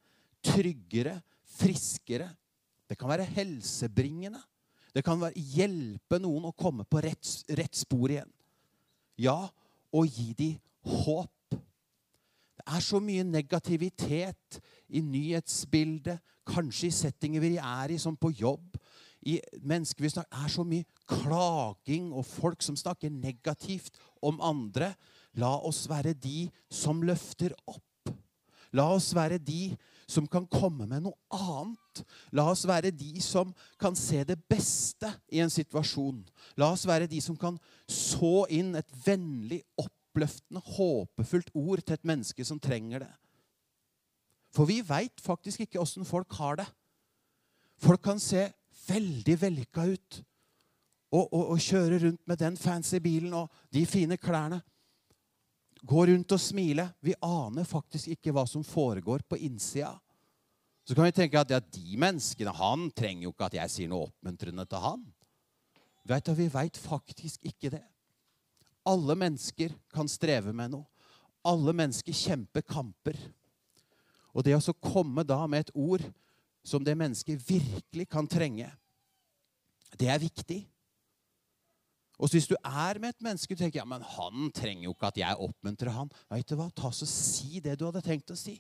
tryggere, 0.44 1.16
friskere. 1.58 2.28
Det 2.88 2.96
kan 2.98 3.10
være 3.10 3.26
helsebringende. 3.36 4.40
Det 4.94 5.02
kan 5.04 5.20
være, 5.20 5.36
hjelpe 5.36 6.20
noen 6.22 6.48
å 6.48 6.56
komme 6.56 6.86
på 6.88 7.02
rett, 7.04 7.26
rett 7.58 7.76
spor 7.76 8.12
igjen. 8.14 8.30
Ja, 9.18 9.48
og 9.92 10.06
gi 10.08 10.32
dem 10.38 10.56
håp. 10.88 11.56
Det 12.58 12.64
er 12.66 12.84
så 12.84 13.00
mye 13.02 13.24
negativitet 13.26 14.58
i 14.88 15.02
nyhetsbildet, 15.04 16.22
kanskje 16.48 16.88
i 16.88 16.94
settinger 16.94 17.44
vi 17.44 17.56
er 17.60 17.92
i, 17.92 17.98
som 18.00 18.16
på 18.16 18.30
jobb. 18.38 18.78
I 19.28 19.36
mennesker 19.60 20.06
vi 20.06 20.12
snakker, 20.12 20.40
er 20.40 20.52
så 20.52 20.64
mye 20.64 20.86
klaging 21.08 22.12
og 22.16 22.24
folk 22.26 22.64
som 22.64 22.78
snakker 22.78 23.12
negativt 23.12 23.98
om 24.24 24.40
andre. 24.44 24.94
La 25.38 25.52
oss 25.68 25.84
være 25.90 26.16
de 26.16 26.48
som 26.72 27.02
løfter 27.04 27.54
opp. 27.68 27.84
La 28.76 28.88
oss 28.92 29.10
være 29.16 29.38
de 29.40 29.72
som 30.08 30.26
kan 30.28 30.46
komme 30.48 30.86
med 30.88 31.04
noe 31.04 31.16
annet. 31.36 32.02
La 32.36 32.46
oss 32.48 32.64
være 32.68 32.92
de 32.94 33.20
som 33.24 33.52
kan 33.80 33.96
se 33.96 34.22
det 34.28 34.38
beste 34.48 35.10
i 35.32 35.42
en 35.44 35.52
situasjon. 35.52 36.22
La 36.60 36.70
oss 36.72 36.86
være 36.88 37.08
de 37.10 37.20
som 37.24 37.36
kan 37.36 37.58
så 37.88 38.46
inn 38.52 38.74
et 38.78 38.88
vennlig, 39.04 39.62
oppløftende, 39.80 40.62
håpefullt 40.76 41.52
ord 41.54 41.84
til 41.84 41.98
et 41.98 42.08
menneske 42.08 42.44
som 42.48 42.60
trenger 42.60 43.04
det. 43.04 43.14
For 44.56 44.68
vi 44.68 44.80
veit 44.84 45.20
faktisk 45.20 45.66
ikke 45.66 45.80
åssen 45.82 46.08
folk 46.08 46.32
har 46.40 46.62
det. 46.62 46.68
Folk 47.78 48.02
kan 48.02 48.20
se 48.20 48.48
veldig 48.88 49.36
vellykka 49.40 49.84
ut 49.88 50.18
og, 51.14 51.30
og, 51.32 51.54
kjøre 51.60 52.02
rundt 52.02 52.24
med 52.28 52.40
den 52.40 52.56
fancy 52.60 52.98
bilen 53.00 53.32
og 53.36 53.52
de 53.72 53.84
fine 53.88 54.18
klærne. 54.20 54.60
Gå 55.88 56.04
rundt 56.10 56.34
og 56.34 56.42
smile. 56.42 56.88
Vi 57.00 57.14
aner 57.24 57.64
faktisk 57.64 58.12
ikke 58.12 58.34
hva 58.34 58.44
som 58.50 58.64
foregår 58.66 59.24
på 59.28 59.38
innsida. 59.46 59.94
Så 60.84 60.96
kan 60.96 61.06
vi 61.06 61.14
tenke 61.16 61.40
at 61.40 61.50
ja, 61.52 61.60
de 61.60 61.96
menneskene 62.00 62.52
Han 62.56 62.88
trenger 62.96 63.26
jo 63.26 63.32
ikke 63.34 63.48
at 63.50 63.56
jeg 63.58 63.72
sier 63.72 63.90
noe 63.92 64.08
oppmuntrende 64.08 64.64
til 64.68 64.84
han. 64.84 65.02
Vet 66.08 66.28
du, 66.28 66.32
Vi 66.34 66.48
veit 66.52 66.76
faktisk 66.80 67.44
ikke 67.44 67.72
det. 67.76 67.84
Alle 68.88 69.14
mennesker 69.20 69.74
kan 69.92 70.08
streve 70.08 70.54
med 70.56 70.72
noe. 70.72 70.88
Alle 71.44 71.74
mennesker 71.76 72.16
kjemper 72.16 72.64
kamper. 72.64 73.18
Og 74.32 74.44
det 74.44 74.56
å 74.56 74.80
komme 74.80 75.24
da 75.28 75.42
med 75.46 75.66
et 75.66 75.74
ord 75.76 76.04
som 76.68 76.84
det 76.84 76.96
mennesket 76.98 77.40
virkelig 77.48 78.08
kan 78.12 78.28
trenge, 78.28 78.68
det 79.98 80.10
er 80.12 80.20
viktig. 80.20 80.60
Og 82.18 82.32
hvis 82.34 82.48
du 82.50 82.56
er 82.58 82.98
med 82.98 83.14
et 83.14 83.24
menneske 83.24 83.54
og 83.54 83.60
tenker 83.60 83.80
ja, 83.80 83.86
men 83.86 84.02
han 84.02 84.48
trenger 84.54 84.88
jo 84.88 84.94
ikke 84.94 85.10
at 85.12 85.20
jeg 85.20 85.42
oppmuntrer 85.44 85.94
han, 85.94 86.10
vet 86.32 86.50
du 86.50 86.56
hva? 86.58 86.66
Ta 86.74 86.90
så 86.92 87.06
Si 87.08 87.62
det 87.62 87.76
du 87.78 87.86
hadde 87.86 88.02
tenkt 88.04 88.34
å 88.34 88.38
si. 88.38 88.56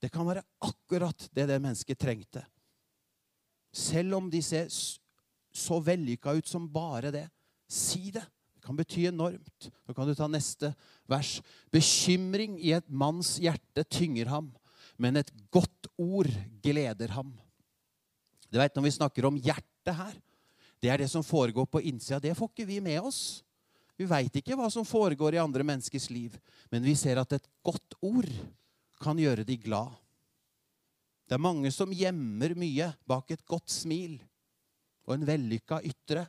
Det 0.00 0.10
kan 0.14 0.26
være 0.26 0.44
akkurat 0.64 1.28
det 1.34 1.48
det 1.50 1.58
mennesket 1.60 2.00
trengte. 2.00 2.42
Selv 3.74 4.16
om 4.16 4.30
de 4.32 4.40
ser 4.42 4.70
så 4.72 5.78
vellykka 5.84 6.32
ut 6.38 6.48
som 6.48 6.68
bare 6.70 7.12
det. 7.12 7.26
Si 7.68 8.08
det. 8.14 8.24
Det 8.56 8.64
kan 8.64 8.78
bety 8.78 9.04
enormt. 9.10 9.68
Så 9.86 9.94
kan 9.94 10.08
du 10.08 10.14
ta 10.16 10.28
neste 10.30 10.72
vers. 11.10 11.38
Bekymring 11.74 12.56
i 12.62 12.72
et 12.78 12.88
manns 12.88 13.36
hjerte 13.42 13.84
tynger 13.84 14.32
ham, 14.32 14.48
men 14.98 15.20
et 15.20 15.30
godt 15.54 15.88
ord 15.96 16.30
gleder 16.62 17.14
ham. 17.14 17.30
Du 18.50 18.58
vet, 18.58 18.74
Når 18.74 18.82
vi 18.82 18.90
snakker 18.90 19.26
om 19.28 19.36
hjertet 19.36 19.94
her, 19.94 20.14
det 20.80 20.90
er 20.90 20.98
det 20.98 21.10
som 21.10 21.24
foregår 21.26 21.66
på 21.66 21.82
innsida. 21.82 22.20
Det 22.20 22.36
får 22.36 22.50
ikke 22.52 22.66
vi 22.66 22.80
med 22.80 23.00
oss. 23.00 23.42
Vi 23.98 24.06
veit 24.06 24.34
ikke 24.38 24.54
hva 24.54 24.68
som 24.70 24.86
foregår 24.86 25.34
i 25.34 25.42
andre 25.42 25.64
menneskers 25.66 26.06
liv, 26.10 26.36
men 26.70 26.84
vi 26.86 26.94
ser 26.94 27.18
at 27.18 27.32
et 27.34 27.48
godt 27.66 27.96
ord 28.00 28.30
kan 29.02 29.18
gjøre 29.18 29.46
de 29.46 29.56
glad. 29.58 29.90
Det 31.26 31.34
er 31.34 31.42
mange 31.42 31.70
som 31.74 31.90
gjemmer 31.92 32.54
mye 32.56 32.92
bak 33.06 33.34
et 33.34 33.44
godt 33.44 33.68
smil 33.68 34.16
og 35.04 35.16
en 35.16 35.26
vellykka 35.28 35.80
ytre. 35.84 36.24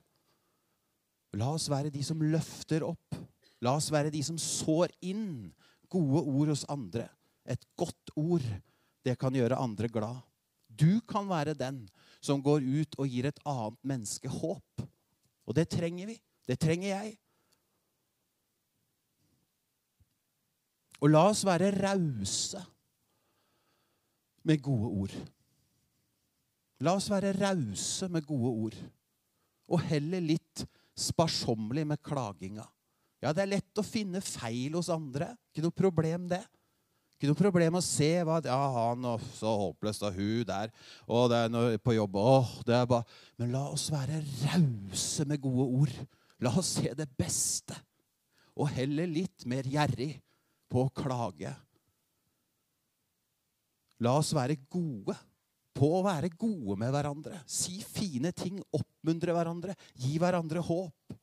La 1.38 1.52
oss 1.54 1.70
være 1.70 1.94
de 1.94 2.02
som 2.04 2.22
løfter 2.26 2.84
opp. 2.88 3.16
La 3.62 3.76
oss 3.78 3.92
være 3.94 4.12
de 4.12 4.22
som 4.26 4.38
sår 4.42 4.92
inn 5.06 5.52
gode 5.92 6.24
ord 6.26 6.52
hos 6.56 6.66
andre. 6.72 7.06
Et 7.50 7.64
godt 7.80 8.14
ord, 8.20 8.46
det 9.06 9.16
kan 9.20 9.34
gjøre 9.34 9.58
andre 9.58 9.90
glad. 9.92 10.20
Du 10.70 11.02
kan 11.10 11.28
være 11.30 11.58
den 11.58 11.82
som 12.22 12.44
går 12.44 12.62
ut 12.62 13.00
og 13.00 13.10
gir 13.10 13.30
et 13.30 13.42
annet 13.48 13.80
menneske 13.82 14.30
håp. 14.30 14.86
Og 15.50 15.58
det 15.58 15.70
trenger 15.74 16.12
vi. 16.12 16.20
Det 16.46 16.60
trenger 16.62 16.92
jeg. 16.92 17.16
Og 21.00 21.12
la 21.12 21.24
oss 21.32 21.46
være 21.48 21.72
rause 21.80 22.62
med 24.48 24.62
gode 24.64 24.90
ord. 25.04 25.16
La 26.84 26.96
oss 26.96 27.10
være 27.12 27.34
rause 27.40 28.10
med 28.12 28.28
gode 28.28 28.52
ord. 28.66 28.78
Og 29.70 29.82
heller 29.90 30.24
litt 30.24 30.66
sparsommelig 31.00 31.86
med 31.88 32.04
klaginga. 32.04 32.66
Ja, 33.20 33.34
det 33.36 33.44
er 33.44 33.54
lett 33.56 33.80
å 33.80 33.86
finne 33.86 34.22
feil 34.24 34.76
hos 34.78 34.92
andre. 34.92 35.34
Ikke 35.52 35.66
noe 35.66 35.76
problem, 35.76 36.28
det. 36.32 36.42
Ikke 37.20 37.34
noe 37.34 37.36
problem 37.36 37.76
å 37.76 37.84
se 37.84 38.08
hva 38.24 38.38
ja, 38.46 38.58
han 38.72 39.04
og 39.10 39.24
så 39.36 39.52
håpløst 39.60 40.06
og 40.08 40.16
hun 40.16 40.46
der. 40.48 40.72
Og 41.04 41.26
det 41.28 41.42
er 41.44 41.50
noe 41.52 41.82
på 41.84 41.98
jobb. 41.98 42.16
Åh, 42.16 42.54
det 42.64 42.78
er 42.78 42.86
bare 42.88 43.04
Men 43.36 43.52
la 43.52 43.66
oss 43.74 43.90
være 43.92 44.22
rause 44.46 45.26
med 45.28 45.44
gode 45.44 45.66
ord. 45.82 45.98
La 46.40 46.54
oss 46.56 46.78
se 46.78 46.94
det 46.96 47.10
beste. 47.20 47.76
Og 48.56 48.72
heller 48.72 49.12
litt 49.12 49.44
mer 49.52 49.68
gjerrig 49.68 50.14
på 50.72 50.86
å 50.86 50.94
klage. 50.96 51.52
La 54.00 54.16
oss 54.16 54.32
være 54.32 54.56
gode 54.72 55.18
på 55.76 55.90
å 55.98 56.04
være 56.08 56.32
gode 56.40 56.80
med 56.80 56.96
hverandre. 56.96 57.44
Si 57.44 57.82
fine 57.84 58.32
ting, 58.32 58.64
oppmuntre 58.72 59.36
hverandre, 59.36 59.76
gi 60.00 60.16
hverandre 60.24 60.64
håp. 60.64 61.20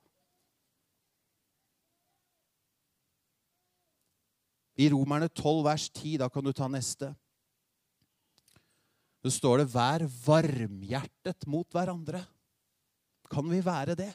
I 4.77 4.91
Romerne 4.93 5.29
12, 5.33 5.63
vers 5.65 5.89
10, 5.91 6.19
da 6.21 6.29
kan 6.29 6.45
du 6.45 6.53
ta 6.53 6.69
neste. 6.69 7.15
Så 9.25 9.33
står 9.41 9.59
det 9.59 9.73
'vær 9.73 10.05
varmhjertet 10.27 11.47
mot 11.47 11.67
hverandre'. 11.73 12.27
Kan 13.31 13.49
vi 13.51 13.61
være 13.65 13.97
det? 13.97 14.13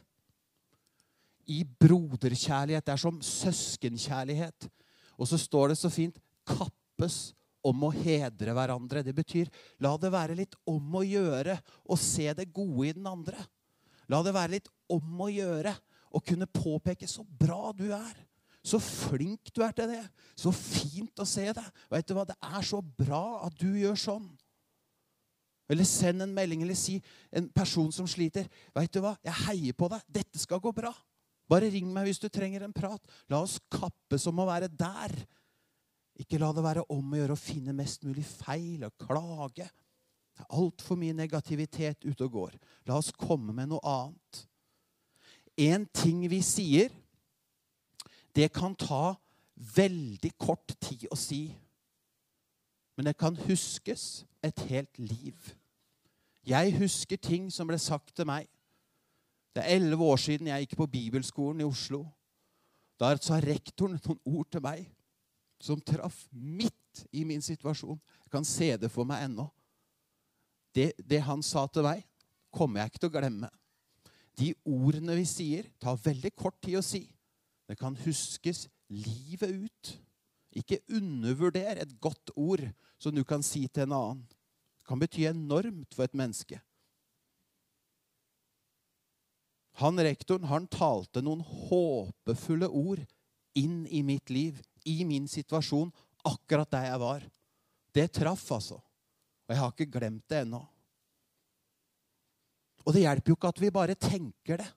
I 1.47 1.63
broderkjærlighet. 1.63 2.85
Det 2.85 2.93
er 2.93 2.97
som 2.97 3.19
søskenkjærlighet. 3.19 4.69
Og 5.17 5.27
så 5.27 5.37
står 5.37 5.67
det 5.67 5.77
så 5.77 5.89
fint 5.89 6.17
'kappes 6.45 7.33
om 7.63 7.83
å 7.83 7.91
hedre 7.91 8.53
hverandre'. 8.53 9.03
Det 9.03 9.15
betyr 9.15 9.49
la 9.79 9.97
det 9.97 10.11
være 10.11 10.35
litt 10.35 10.55
om 10.65 10.95
å 10.95 11.03
gjøre 11.03 11.59
å 11.89 11.97
se 11.97 12.33
det 12.33 12.53
gode 12.53 12.87
i 12.87 12.93
den 12.93 13.07
andre. 13.07 13.37
La 14.07 14.21
det 14.23 14.33
være 14.33 14.51
litt 14.51 14.69
om 14.89 15.21
å 15.21 15.27
gjøre 15.27 15.75
å 16.13 16.19
kunne 16.23 16.47
påpeke 16.47 17.07
'så 17.07 17.25
bra 17.25 17.73
du 17.73 17.91
er'. 17.91 18.30
Så 18.61 18.77
flink 18.81 19.49
du 19.55 19.63
er 19.65 19.73
til 19.73 19.89
det. 19.89 20.03
Så 20.37 20.53
fint 20.53 21.21
å 21.21 21.25
se 21.25 21.47
deg. 21.49 21.67
Vet 21.89 22.07
du 22.07 22.13
hva? 22.15 22.27
Det 22.29 22.37
er 22.37 22.65
så 22.65 22.81
bra 22.81 23.41
at 23.47 23.57
du 23.57 23.71
gjør 23.79 23.97
sånn. 23.97 24.29
Eller 25.71 25.87
send 25.87 26.21
en 26.21 26.33
melding 26.35 26.65
eller 26.65 26.75
si 26.77 26.97
en 27.31 27.47
person 27.55 27.89
som 27.95 28.07
sliter. 28.09 28.47
Vet 28.75 28.91
du 28.93 28.99
hva? 29.03 29.15
Jeg 29.25 29.37
heier 29.47 29.77
på 29.77 29.87
deg. 29.91 30.03
Dette 30.19 30.41
skal 30.41 30.61
gå 30.61 30.73
bra. 30.75 30.91
Bare 31.51 31.71
ring 31.71 31.89
meg 31.91 32.07
hvis 32.07 32.21
du 32.21 32.27
trenger 32.31 32.65
en 32.65 32.75
prat. 32.75 33.01
La 33.31 33.41
oss 33.43 33.57
kappes 33.71 34.27
om 34.29 34.43
å 34.43 34.47
være 34.49 34.69
der. 34.71 35.15
Ikke 36.21 36.39
la 36.41 36.51
det 36.53 36.63
være 36.63 36.85
om 36.93 37.13
å 37.13 37.21
gjøre 37.21 37.37
å 37.37 37.39
finne 37.39 37.75
mest 37.75 38.05
mulig 38.05 38.27
feil 38.27 38.85
og 38.85 39.07
klage. 39.07 39.67
Det 40.35 40.45
er 40.45 40.57
altfor 40.59 40.99
mye 40.99 41.15
negativitet 41.17 42.05
ute 42.05 42.27
og 42.27 42.35
går. 42.35 42.57
La 42.87 42.99
oss 42.99 43.11
komme 43.15 43.55
med 43.55 43.71
noe 43.71 43.81
annet. 43.87 44.43
En 45.59 45.87
ting 45.95 46.23
vi 46.31 46.39
sier, 46.45 46.91
det 48.35 48.51
kan 48.53 48.75
ta 48.75 49.15
veldig 49.75 50.31
kort 50.39 50.73
tid 50.81 51.07
å 51.11 51.17
si. 51.19 51.49
Men 52.95 53.09
det 53.09 53.17
kan 53.19 53.37
huskes 53.47 54.23
et 54.43 54.59
helt 54.69 54.99
liv. 54.99 55.51
Jeg 56.47 56.73
husker 56.79 57.19
ting 57.21 57.51
som 57.53 57.69
ble 57.69 57.77
sagt 57.79 58.15
til 58.17 58.27
meg. 58.29 58.47
Det 59.55 59.63
er 59.63 59.77
elleve 59.77 60.07
år 60.07 60.19
siden 60.21 60.49
jeg 60.49 60.65
gikk 60.65 60.77
på 60.79 60.89
bibelskolen 60.89 61.61
i 61.61 61.67
Oslo. 61.67 62.05
Da 62.99 63.13
sa 63.17 63.39
rektoren 63.41 63.97
noen 63.97 64.19
ord 64.25 64.49
til 64.53 64.63
meg 64.63 64.85
som 65.61 65.81
traff 65.81 66.23
midt 66.31 67.03
i 67.13 67.23
min 67.27 67.41
situasjon. 67.43 67.99
Jeg 68.25 68.33
kan 68.33 68.45
se 68.47 68.71
det 68.77 68.89
for 68.93 69.07
meg 69.07 69.27
ennå. 69.27 69.47
Det, 70.73 70.91
det 70.97 71.19
han 71.25 71.43
sa 71.43 71.65
til 71.67 71.85
meg, 71.85 72.05
kommer 72.51 72.81
jeg 72.81 72.91
ikke 72.91 73.01
til 73.03 73.11
å 73.11 73.15
glemme. 73.17 73.49
De 74.39 74.53
ordene 74.65 75.15
vi 75.19 75.25
sier, 75.27 75.67
tar 75.81 75.99
veldig 75.99 76.31
kort 76.37 76.57
tid 76.63 76.79
å 76.79 76.85
si. 76.85 77.03
Det 77.71 77.77
kan 77.79 77.95
huskes 78.03 78.65
livet 78.91 79.63
ut. 79.63 79.91
Ikke 80.59 80.81
undervurder 80.91 81.79
et 81.79 81.91
godt 82.03 82.33
ord 82.35 82.65
som 82.99 83.15
du 83.15 83.23
kan 83.23 83.43
si 83.45 83.63
til 83.71 83.85
en 83.85 83.95
annen. 83.95 84.25
Det 84.27 84.89
kan 84.91 84.99
bety 84.99 85.23
enormt 85.29 85.95
for 85.95 86.03
et 86.03 86.17
menneske. 86.19 86.57
Han 89.79 90.01
rektoren 90.03 90.49
han 90.49 90.67
talte 90.67 91.23
noen 91.23 91.45
håpefulle 91.47 92.67
ord 92.67 92.99
inn 93.55 93.85
i 93.87 94.01
mitt 94.03 94.27
liv, 94.33 94.57
i 94.83 95.05
min 95.07 95.29
situasjon, 95.31 95.93
akkurat 96.27 96.73
der 96.75 96.89
jeg 96.89 96.99
var. 96.99 97.23
Det 97.95 98.07
traff, 98.17 98.43
altså. 98.51 98.81
Og 99.47 99.55
jeg 99.55 99.61
har 99.61 99.71
ikke 99.71 99.93
glemt 99.93 100.27
det 100.27 100.41
ennå. 100.43 100.59
Og 102.83 102.91
det 102.91 103.05
hjelper 103.05 103.31
jo 103.31 103.37
ikke 103.39 103.53
at 103.53 103.63
vi 103.63 103.71
bare 103.71 103.95
tenker 103.95 104.59
det. 104.59 104.67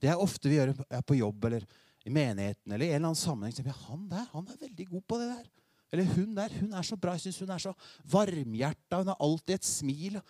Det 0.00 0.10
er 0.10 0.18
ofte 0.18 0.50
vi 0.50 0.58
gjør 0.58 0.74
på 1.06 1.20
jobb 1.20 1.46
eller 1.46 1.68
i 2.04 2.12
menigheten 2.12 2.72
eller 2.72 2.86
i 2.86 2.90
en 2.90 3.00
eller 3.00 3.10
annen 3.10 3.18
sammenheng. 3.18 3.66
Ja, 3.66 3.76
han 3.88 4.06
der 4.08 4.28
han 4.32 4.48
er 4.48 4.60
veldig 4.60 4.86
god 4.88 5.06
på 5.08 5.18
det 5.20 5.28
der. 5.34 5.48
Eller 5.92 6.12
hun 6.14 6.34
der 6.36 6.54
hun 6.60 6.72
er 6.72 6.86
så 6.86 6.96
bra. 6.96 7.16
Jeg 7.16 7.26
syns 7.26 7.40
hun 7.44 7.52
er 7.54 7.62
så 7.62 7.74
varmhjerta. 8.12 9.02
Hun 9.02 9.12
har 9.12 9.20
alltid 9.20 9.54
et 9.58 9.68
smil. 9.68 10.20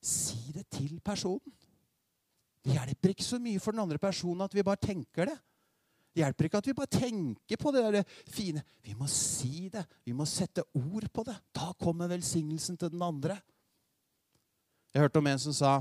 Si 0.00 0.52
det 0.54 0.66
til 0.70 1.00
personen. 1.04 1.54
Det 2.60 2.76
hjelper 2.76 3.14
ikke 3.14 3.24
så 3.24 3.38
mye 3.40 3.60
for 3.60 3.72
den 3.72 3.82
andre 3.82 3.98
personen 3.98 4.44
at 4.44 4.54
vi 4.54 4.64
bare 4.66 4.80
tenker 4.80 5.30
det. 5.32 5.38
Det 6.10 6.24
hjelper 6.24 6.48
ikke 6.48 6.60
at 6.60 6.66
vi 6.66 6.74
bare 6.76 6.90
tenker 6.90 7.60
på 7.60 7.72
det 7.72 7.84
der 7.86 8.16
fine. 8.28 8.62
Vi 8.82 8.96
må 8.98 9.06
si 9.10 9.68
det. 9.72 9.84
Vi 10.04 10.12
må 10.12 10.26
sette 10.28 10.64
ord 10.74 11.06
på 11.14 11.24
det. 11.26 11.36
Da 11.54 11.70
kommer 11.78 12.10
velsignelsen 12.10 12.76
til 12.76 12.90
den 12.92 13.02
andre. 13.02 13.38
Jeg 14.92 15.04
hørte 15.04 15.22
om 15.22 15.30
en 15.30 15.38
som 15.38 15.54
sa 15.54 15.78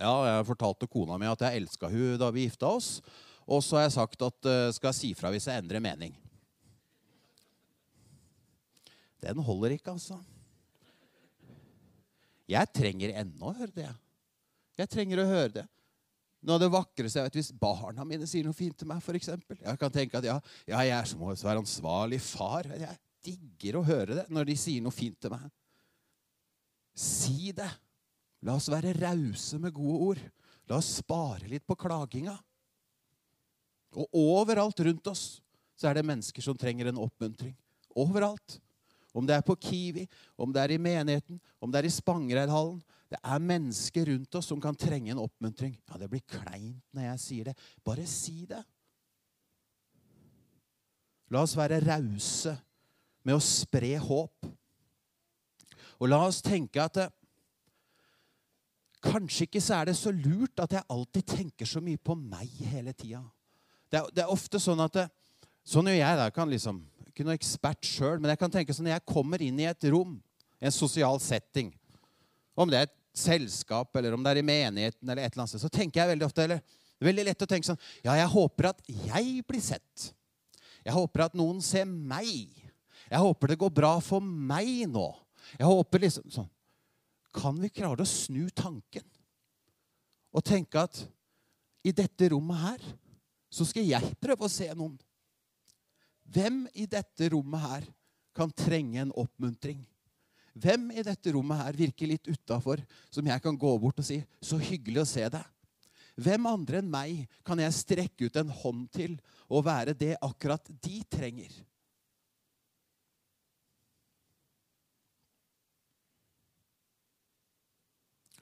ja, 0.00 0.12
jeg 0.24 0.46
fortalte 0.48 0.88
kona 0.88 1.18
mi 1.20 1.28
at 1.28 1.42
jeg 1.44 1.60
elska 1.60 1.90
hun 1.92 2.16
da 2.18 2.30
vi 2.32 2.46
gifta 2.46 2.70
oss. 2.72 3.02
Og 3.46 3.62
så 3.64 3.78
har 3.78 3.86
jeg 3.86 3.96
sagt 3.96 4.22
at 4.22 4.48
uh, 4.48 4.68
skal 4.74 4.92
jeg 4.92 4.98
si 4.98 5.12
fra 5.18 5.32
hvis 5.32 5.48
jeg 5.50 5.62
endrer 5.62 5.82
mening. 5.82 6.14
Den 9.22 9.38
holder 9.42 9.76
ikke, 9.76 9.94
altså. 9.94 10.18
Jeg 12.50 12.70
trenger 12.74 13.14
ennå 13.22 13.52
å 13.52 13.54
høre 13.56 13.74
det. 13.74 13.90
Jeg 14.78 14.90
trenger 14.90 15.22
å 15.22 15.28
høre 15.28 15.52
det. 15.60 15.64
Noe 16.42 16.58
av 16.58 16.62
det 16.64 16.72
vakreste 16.74 17.20
jeg 17.20 17.28
vet 17.28 17.36
Hvis 17.38 17.52
barna 17.54 18.04
mine 18.08 18.26
sier 18.26 18.42
noe 18.46 18.56
fint 18.56 18.74
til 18.78 18.88
meg, 18.90 18.98
f.eks. 18.98 19.30
Jeg 19.62 19.78
kan 19.78 19.94
tenke 19.94 20.18
at 20.18 20.26
ja, 20.26 20.38
ja, 20.66 20.82
jeg 20.88 21.18
må 21.20 21.30
være 21.30 21.62
ansvarlig 21.62 22.18
far. 22.24 22.66
Jeg 22.66 22.98
digger 23.22 23.78
å 23.78 23.86
høre 23.86 24.18
det 24.18 24.26
når 24.34 24.50
de 24.50 24.58
sier 24.58 24.82
noe 24.82 24.94
fint 24.94 25.18
til 25.22 25.32
meg. 25.34 25.46
Si 26.98 27.52
det. 27.56 27.70
La 28.42 28.56
oss 28.58 28.66
være 28.72 28.96
rause 28.98 29.60
med 29.62 29.74
gode 29.76 30.08
ord. 30.08 30.22
La 30.70 30.80
oss 30.80 30.96
spare 30.98 31.46
litt 31.50 31.66
på 31.66 31.78
klaginga. 31.78 32.34
Og 33.92 34.08
overalt 34.16 34.80
rundt 34.86 35.08
oss 35.10 35.24
så 35.76 35.90
er 35.90 35.98
det 35.98 36.06
mennesker 36.06 36.44
som 36.44 36.58
trenger 36.58 36.88
en 36.88 37.00
oppmuntring. 37.02 37.54
Overalt. 37.98 38.58
Om 39.12 39.26
det 39.28 39.36
er 39.36 39.44
på 39.44 39.56
Kiwi, 39.60 40.06
om 40.40 40.52
det 40.54 40.62
er 40.62 40.72
i 40.72 40.80
menigheten, 40.80 41.40
om 41.60 41.72
det 41.72 41.82
er 41.82 41.88
i 41.88 41.92
Spangereidhallen. 41.92 42.78
Det 43.12 43.18
er 43.20 43.44
mennesker 43.44 44.06
rundt 44.08 44.38
oss 44.38 44.48
som 44.48 44.60
kan 44.60 44.76
trenge 44.78 45.12
en 45.12 45.20
oppmuntring. 45.20 45.74
Ja, 45.90 45.98
Det 46.00 46.08
blir 46.08 46.24
kleint 46.24 46.80
når 46.96 47.10
jeg 47.10 47.20
sier 47.20 47.50
det. 47.50 47.56
Bare 47.84 48.06
si 48.08 48.46
det. 48.48 48.62
La 51.32 51.42
oss 51.44 51.56
være 51.56 51.82
rause 51.84 52.54
med 53.24 53.36
å 53.36 53.44
spre 53.44 53.92
håp. 54.00 54.48
Og 56.00 56.08
la 56.08 56.22
oss 56.24 56.40
tenke 56.44 56.80
at 56.82 56.96
det, 56.96 57.10
kanskje 59.02 59.46
ikke 59.48 59.60
så 59.62 59.80
er 59.80 59.90
det 59.90 59.96
så 59.98 60.12
lurt 60.14 60.62
at 60.62 60.76
jeg 60.76 60.88
alltid 60.94 61.28
tenker 61.36 61.68
så 61.68 61.82
mye 61.84 62.00
på 62.00 62.16
meg 62.16 62.48
hele 62.72 62.94
tida. 62.96 63.22
Det, 63.92 64.00
er- 64.00 64.10
det 64.16 64.22
er 64.24 64.32
ofte 64.32 64.60
sånn 64.62 64.80
at 64.84 64.96
det, 64.96 65.08
Sånn 65.68 65.86
gjør 65.86 65.94
jeg. 66.00 66.16
da, 66.18 66.24
Jeg 66.26 66.34
kan 66.34 66.50
liksom, 66.50 66.78
ikke 67.12 67.24
noe 67.28 67.36
ekspert 67.38 67.86
sjøl, 67.86 68.16
men 68.18 68.32
jeg 68.32 68.38
kan 68.40 68.50
tenke 68.50 68.74
sånn 68.74 68.88
når 68.88 68.96
jeg 68.96 69.04
kommer 69.12 69.42
inn 69.44 69.60
i 69.62 69.68
et 69.70 69.84
rom, 69.92 70.16
en 70.58 70.74
sosial 70.74 71.20
setting 71.22 71.68
Om 72.56 72.70
det 72.72 72.78
er 72.80 72.88
et 72.88 72.96
selskap, 73.14 73.92
eller 74.00 74.16
om 74.16 74.22
det 74.24 74.32
er 74.32 74.40
i 74.40 74.46
menigheten, 74.48 75.04
eller 75.06 75.22
et 75.22 75.32
eller 75.34 75.44
annet 75.44 75.52
sted, 75.52 75.62
så 75.62 75.70
tenker 75.70 76.00
jeg 76.00 76.10
veldig 76.14 76.26
ofte 76.26 76.42
eller, 76.46 76.62
Det 76.64 77.04
er 77.04 77.10
veldig 77.12 77.26
lett 77.28 77.44
å 77.44 77.50
tenke 77.52 77.68
sånn 77.68 77.80
Ja, 78.02 78.16
jeg 78.18 78.32
håper 78.32 78.70
at 78.72 78.80
jeg 78.88 79.44
blir 79.46 79.60
sett. 79.62 80.08
Jeg 80.82 80.94
håper 80.96 81.26
at 81.28 81.34
noen 81.38 81.60
ser 81.62 81.84
meg. 81.86 82.26
Jeg 83.06 83.20
håper 83.22 83.52
det 83.52 83.58
går 83.60 83.70
bra 83.70 83.92
for 84.02 84.18
meg 84.24 84.88
nå. 84.90 85.04
Jeg 85.60 85.68
håper 85.68 86.02
liksom 86.02 86.26
sånn. 86.32 86.48
Kan 87.34 87.60
vi 87.62 87.68
klare 87.70 88.02
å 88.02 88.08
snu 88.08 88.48
tanken 88.50 89.04
og 90.32 90.42
tenke 90.48 90.80
at 90.80 91.02
i 91.84 91.92
dette 91.92 92.30
rommet 92.32 92.56
her 92.62 92.84
så 93.52 93.66
skal 93.68 93.84
jeg 93.84 94.14
prøve 94.22 94.48
å 94.48 94.52
se 94.52 94.68
noen? 94.72 94.96
Hvem 96.32 96.64
i 96.80 96.86
dette 96.88 97.28
rommet 97.34 97.60
her 97.60 97.88
kan 98.32 98.52
trenge 98.56 99.02
en 99.02 99.12
oppmuntring? 99.20 99.82
Hvem 100.56 100.90
i 100.96 101.04
dette 101.04 101.32
rommet 101.32 101.60
her 101.60 101.76
virker 101.76 102.08
litt 102.08 102.28
utafor, 102.28 102.80
som 103.12 103.26
jeg 103.28 103.44
kan 103.44 103.56
gå 103.56 103.72
bort 103.80 104.00
og 104.00 104.04
si 104.04 104.22
'Så 104.40 104.58
hyggelig 104.58 105.02
å 105.02 105.08
se 105.08 105.28
deg'? 105.28 105.50
Hvem 106.16 106.46
andre 106.46 106.78
enn 106.78 106.90
meg 106.90 107.28
kan 107.44 107.58
jeg 107.58 107.72
strekke 107.72 108.26
ut 108.28 108.36
en 108.36 108.48
hånd 108.48 108.90
til 108.92 109.20
og 109.48 109.64
være 109.64 109.94
det 109.96 110.16
akkurat 110.20 110.64
de 110.82 111.02
trenger? 111.08 111.52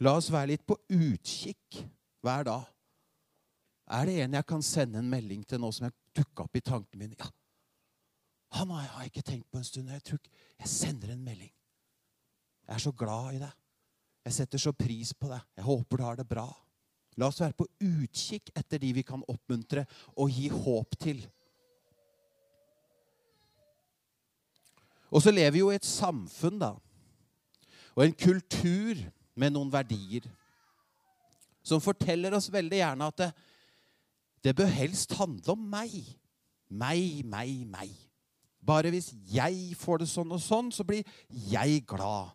La 0.00 0.16
oss 0.16 0.30
være 0.32 0.54
litt 0.54 0.66
på 0.66 0.78
utkikk 0.88 1.82
hver 2.24 2.46
dag. 2.48 2.64
Er 3.90 4.06
det 4.06 4.20
en 4.22 4.34
jeg 4.38 4.46
kan 4.46 4.62
sende 4.62 5.00
en 5.00 5.10
melding 5.10 5.42
til 5.48 5.58
nå 5.60 5.70
som 5.74 5.88
jeg 5.88 5.96
dukka 6.20 6.44
opp 6.46 6.56
i 6.56 6.62
tankene 6.62 7.02
mine? 7.02 7.16
Ja, 7.18 7.30
han 8.60 8.70
har 8.70 8.86
jeg 9.02 9.10
ikke 9.10 9.26
tenkt 9.26 9.50
på 9.50 9.58
en 9.58 9.66
stund. 9.66 9.90
Jeg 9.90 10.04
tror 10.06 10.20
ikke 10.20 10.30
jeg 10.58 10.70
sender 10.70 11.12
en 11.14 11.24
melding. 11.24 11.50
Jeg 12.66 12.74
er 12.74 12.84
så 12.84 12.92
glad 12.92 13.34
i 13.34 13.42
deg. 13.42 13.56
Jeg 14.24 14.36
setter 14.36 14.62
så 14.62 14.72
pris 14.76 15.12
på 15.14 15.30
deg. 15.30 15.42
Jeg 15.56 15.66
håper 15.66 15.96
du 15.96 16.04
har 16.06 16.18
det 16.20 16.28
bra. 16.28 16.46
La 17.18 17.26
oss 17.26 17.40
være 17.42 17.56
på 17.58 17.66
utkikk 17.82 18.52
etter 18.56 18.78
de 18.78 18.92
vi 18.94 19.02
kan 19.06 19.24
oppmuntre 19.28 19.84
og 20.14 20.30
gi 20.30 20.46
håp 20.54 20.94
til. 21.00 21.24
Og 25.10 25.24
så 25.24 25.32
lever 25.34 25.56
vi 25.56 25.64
jo 25.64 25.72
i 25.72 25.78
et 25.80 25.86
samfunn, 25.86 26.60
da. 26.62 26.76
Og 27.96 28.04
en 28.04 28.14
kultur 28.14 29.00
med 29.34 29.56
noen 29.56 29.72
verdier 29.72 30.28
som 31.66 31.82
forteller 31.82 32.34
oss 32.38 32.48
veldig 32.52 32.78
gjerne 32.78 33.08
at 33.10 33.18
det, 33.18 33.30
det 34.44 34.54
bør 34.56 34.70
helst 34.72 35.12
handle 35.18 35.52
om 35.52 35.66
meg. 35.72 35.94
Meg, 36.70 37.24
meg, 37.28 37.64
meg. 37.68 37.90
Bare 38.66 38.92
hvis 38.92 39.10
jeg 39.32 39.74
får 39.80 40.02
det 40.02 40.10
sånn 40.10 40.32
og 40.36 40.40
sånn, 40.42 40.70
så 40.72 40.84
blir 40.86 41.04
jeg 41.28 41.82
glad. 41.88 42.32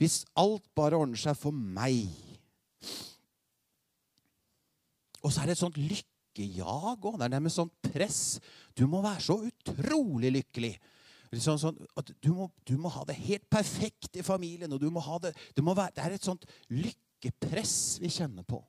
Hvis 0.00 0.24
alt 0.36 0.64
bare 0.76 0.98
ordner 0.98 1.20
seg 1.20 1.36
for 1.38 1.54
meg. 1.54 2.08
Og 5.22 5.32
så 5.32 5.42
er 5.42 5.50
det 5.50 5.56
et 5.56 5.62
sånt 5.62 5.80
lykkejag 5.80 7.06
òg. 7.08 7.16
Det 7.16 7.26
er 7.26 7.34
nærmest 7.36 7.60
sånt 7.60 7.74
press. 7.84 8.20
Du 8.76 8.84
må 8.90 9.00
være 9.04 9.24
så 9.24 9.38
utrolig 9.48 10.34
lykkelig. 10.36 10.74
Sånn, 11.36 11.58
sånn, 11.60 11.80
du, 12.22 12.30
må, 12.36 12.46
du 12.64 12.76
må 12.80 12.90
ha 12.94 13.02
det 13.08 13.16
helt 13.18 13.44
perfekt 13.50 14.16
i 14.16 14.24
familien. 14.24 14.72
og 14.72 14.80
du 14.80 14.88
må 14.92 15.02
ha 15.04 15.18
Det 15.20 15.34
det, 15.56 15.64
være, 15.64 15.92
det 15.96 16.04
er 16.04 16.16
et 16.16 16.24
sånt 16.24 16.46
lykkepress 16.72 17.98
vi 18.00 18.12
kjenner 18.12 18.46
på. 18.46 18.62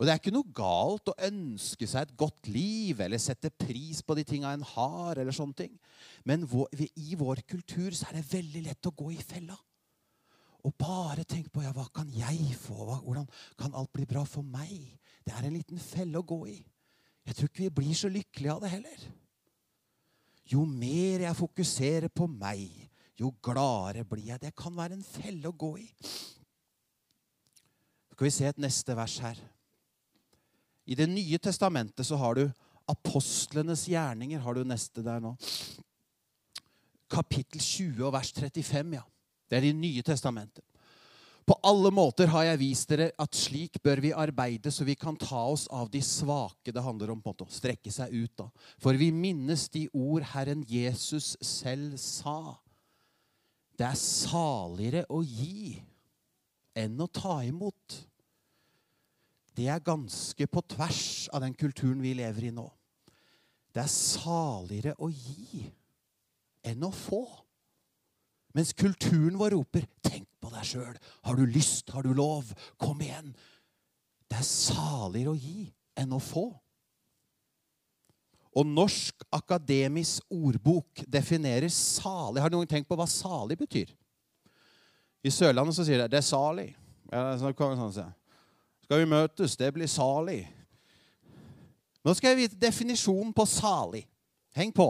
Og 0.00 0.06
Det 0.06 0.14
er 0.14 0.20
ikke 0.22 0.32
noe 0.32 0.48
galt 0.56 1.10
å 1.12 1.18
ønske 1.26 1.84
seg 1.84 2.06
et 2.06 2.14
godt 2.16 2.48
liv 2.48 3.02
eller 3.04 3.20
sette 3.20 3.50
pris 3.52 3.98
på 4.00 4.14
de 4.16 4.24
tinga 4.24 4.54
en 4.56 4.64
har. 4.64 5.18
eller 5.18 5.36
sånne 5.36 5.58
ting. 5.58 5.74
Men 6.24 6.48
i 6.96 7.14
vår 7.20 7.44
kultur 7.44 7.92
så 7.92 8.08
er 8.08 8.16
det 8.16 8.32
veldig 8.32 8.62
lett 8.64 8.88
å 8.88 8.96
gå 8.96 9.10
i 9.12 9.20
fella. 9.20 9.58
Og 10.64 10.72
bare 10.80 11.24
tenke 11.28 11.52
på 11.52 11.60
ja, 11.64 11.74
hva 11.76 11.84
kan 11.92 12.08
jeg 12.16 12.56
få? 12.56 12.96
Hvordan 13.04 13.28
kan 13.60 13.76
alt 13.76 13.92
bli 13.92 14.08
bra 14.08 14.24
for 14.24 14.40
meg? 14.40 14.72
Det 15.20 15.36
er 15.36 15.44
en 15.44 15.58
liten 15.60 15.78
felle 15.78 16.16
å 16.16 16.24
gå 16.24 16.46
i. 16.48 16.58
Jeg 17.28 17.36
tror 17.36 17.52
ikke 17.52 17.66
vi 17.66 17.76
blir 17.82 17.94
så 17.94 18.08
lykkelige 18.08 18.56
av 18.56 18.64
det 18.64 18.72
heller. 18.72 19.06
Jo 20.48 20.64
mer 20.64 21.28
jeg 21.28 21.38
fokuserer 21.38 22.08
på 22.08 22.24
meg, 22.26 22.72
jo 23.20 23.34
gladere 23.44 24.08
blir 24.08 24.32
jeg. 24.32 24.40
Det 24.40 24.56
kan 24.56 24.72
være 24.74 24.96
en 24.96 25.04
felle 25.04 25.44
å 25.52 25.56
gå 25.56 25.74
i. 25.84 25.88
Skal 28.16 28.26
vi 28.26 28.32
se 28.40 28.48
et 28.48 28.60
neste 28.60 28.96
vers 28.96 29.20
her. 29.20 29.38
I 30.90 30.96
Det 30.98 31.06
nye 31.06 31.38
testamentet 31.38 32.06
så 32.06 32.18
har 32.18 32.34
du 32.34 32.48
apostlenes 32.90 33.86
gjerninger. 33.88 34.40
Har 34.42 34.58
du 34.58 34.64
neste 34.66 35.04
der 35.06 35.22
nå? 35.22 35.36
Kapittel 37.10 37.62
20 37.62 38.08
og 38.08 38.14
vers 38.14 38.32
35, 38.34 38.98
ja. 38.98 39.04
Det 39.50 39.58
er 39.58 39.68
Det 39.68 39.76
nye 39.76 40.02
testamentet. 40.02 40.64
På 41.46 41.56
alle 41.66 41.90
måter 41.90 42.28
har 42.30 42.44
jeg 42.46 42.60
vist 42.60 42.90
dere 42.92 43.08
at 43.18 43.34
slik 43.34 43.80
bør 43.82 44.02
vi 44.04 44.12
arbeide, 44.14 44.70
så 44.70 44.84
vi 44.86 44.94
kan 44.94 45.16
ta 45.18 45.48
oss 45.50 45.64
av 45.66 45.88
de 45.90 46.02
svake. 46.02 46.70
Det 46.70 46.82
handler 46.82 47.10
om 47.10 47.22
på 47.22 47.30
en 47.30 47.34
måte 47.34 47.46
å 47.46 47.50
strekke 47.50 47.90
seg 47.90 48.12
ut. 48.14 48.36
da. 48.38 48.46
For 48.78 48.94
vi 48.94 49.10
minnes 49.10 49.68
de 49.68 49.88
ord 49.92 50.22
Herren 50.30 50.62
Jesus 50.68 51.36
selv 51.42 51.98
sa. 51.98 52.60
Det 53.74 53.86
er 53.86 53.98
saligere 53.98 55.06
å 55.10 55.22
gi 55.24 55.80
enn 56.76 57.00
å 57.00 57.08
ta 57.10 57.40
imot. 57.42 58.09
Det 59.60 59.66
er 59.68 59.82
ganske 59.84 60.46
på 60.48 60.62
tvers 60.72 61.28
av 61.36 61.42
den 61.44 61.52
kulturen 61.52 61.98
vi 62.00 62.14
lever 62.16 62.46
i 62.48 62.52
nå. 62.54 62.64
Det 63.74 63.82
er 63.82 63.92
saligere 63.92 64.94
å 64.96 65.10
gi 65.12 65.66
enn 66.64 66.86
å 66.86 66.88
få. 66.94 67.20
Mens 68.56 68.72
kulturen 68.72 69.36
vår 69.38 69.52
roper 69.52 69.84
'tenk 70.00 70.26
på 70.40 70.48
deg 70.50 70.64
sjøl'. 70.64 70.96
'Har 70.96 71.36
du 71.36 71.44
lyst? 71.44 71.90
Har 71.90 72.02
du 72.02 72.14
lov? 72.14 72.54
Kom 72.78 73.00
igjen'. 73.00 73.34
Det 74.30 74.38
er 74.38 74.48
saligere 74.48 75.34
å 75.34 75.38
gi 75.38 75.68
enn 75.94 76.12
å 76.12 76.18
få. 76.18 76.46
Og 78.56 78.66
Norsk 78.66 79.22
akademisk 79.30 80.24
ordbok 80.30 81.04
definerer 81.06 81.68
salig 81.68 82.40
Har 82.40 82.50
noen 82.50 82.66
tenkt 82.66 82.88
på 82.88 82.96
hva 82.96 83.06
salig 83.06 83.58
betyr? 83.58 83.92
I 85.22 85.28
Sørlandet 85.28 85.76
så 85.76 85.84
sier 85.84 85.98
det 85.98 86.10
'det 86.10 86.18
er 86.18 86.32
salig'. 86.32 86.74
Ja, 87.12 87.36
så 87.36 87.52
kommer 87.52 87.76
det 87.76 87.82
sånn, 87.82 87.92
så. 87.92 88.19
Skal 88.90 89.04
vi 89.04 89.06
møtes? 89.06 89.52
Det 89.54 89.68
blir 89.70 89.86
salig. 89.86 90.40
Nå 92.02 92.10
skal 92.18 92.32
jeg 92.32 92.38
vite 92.40 92.58
definisjonen 92.58 93.30
på 93.30 93.44
salig. 93.46 94.00
Heng 94.58 94.72
på. 94.74 94.88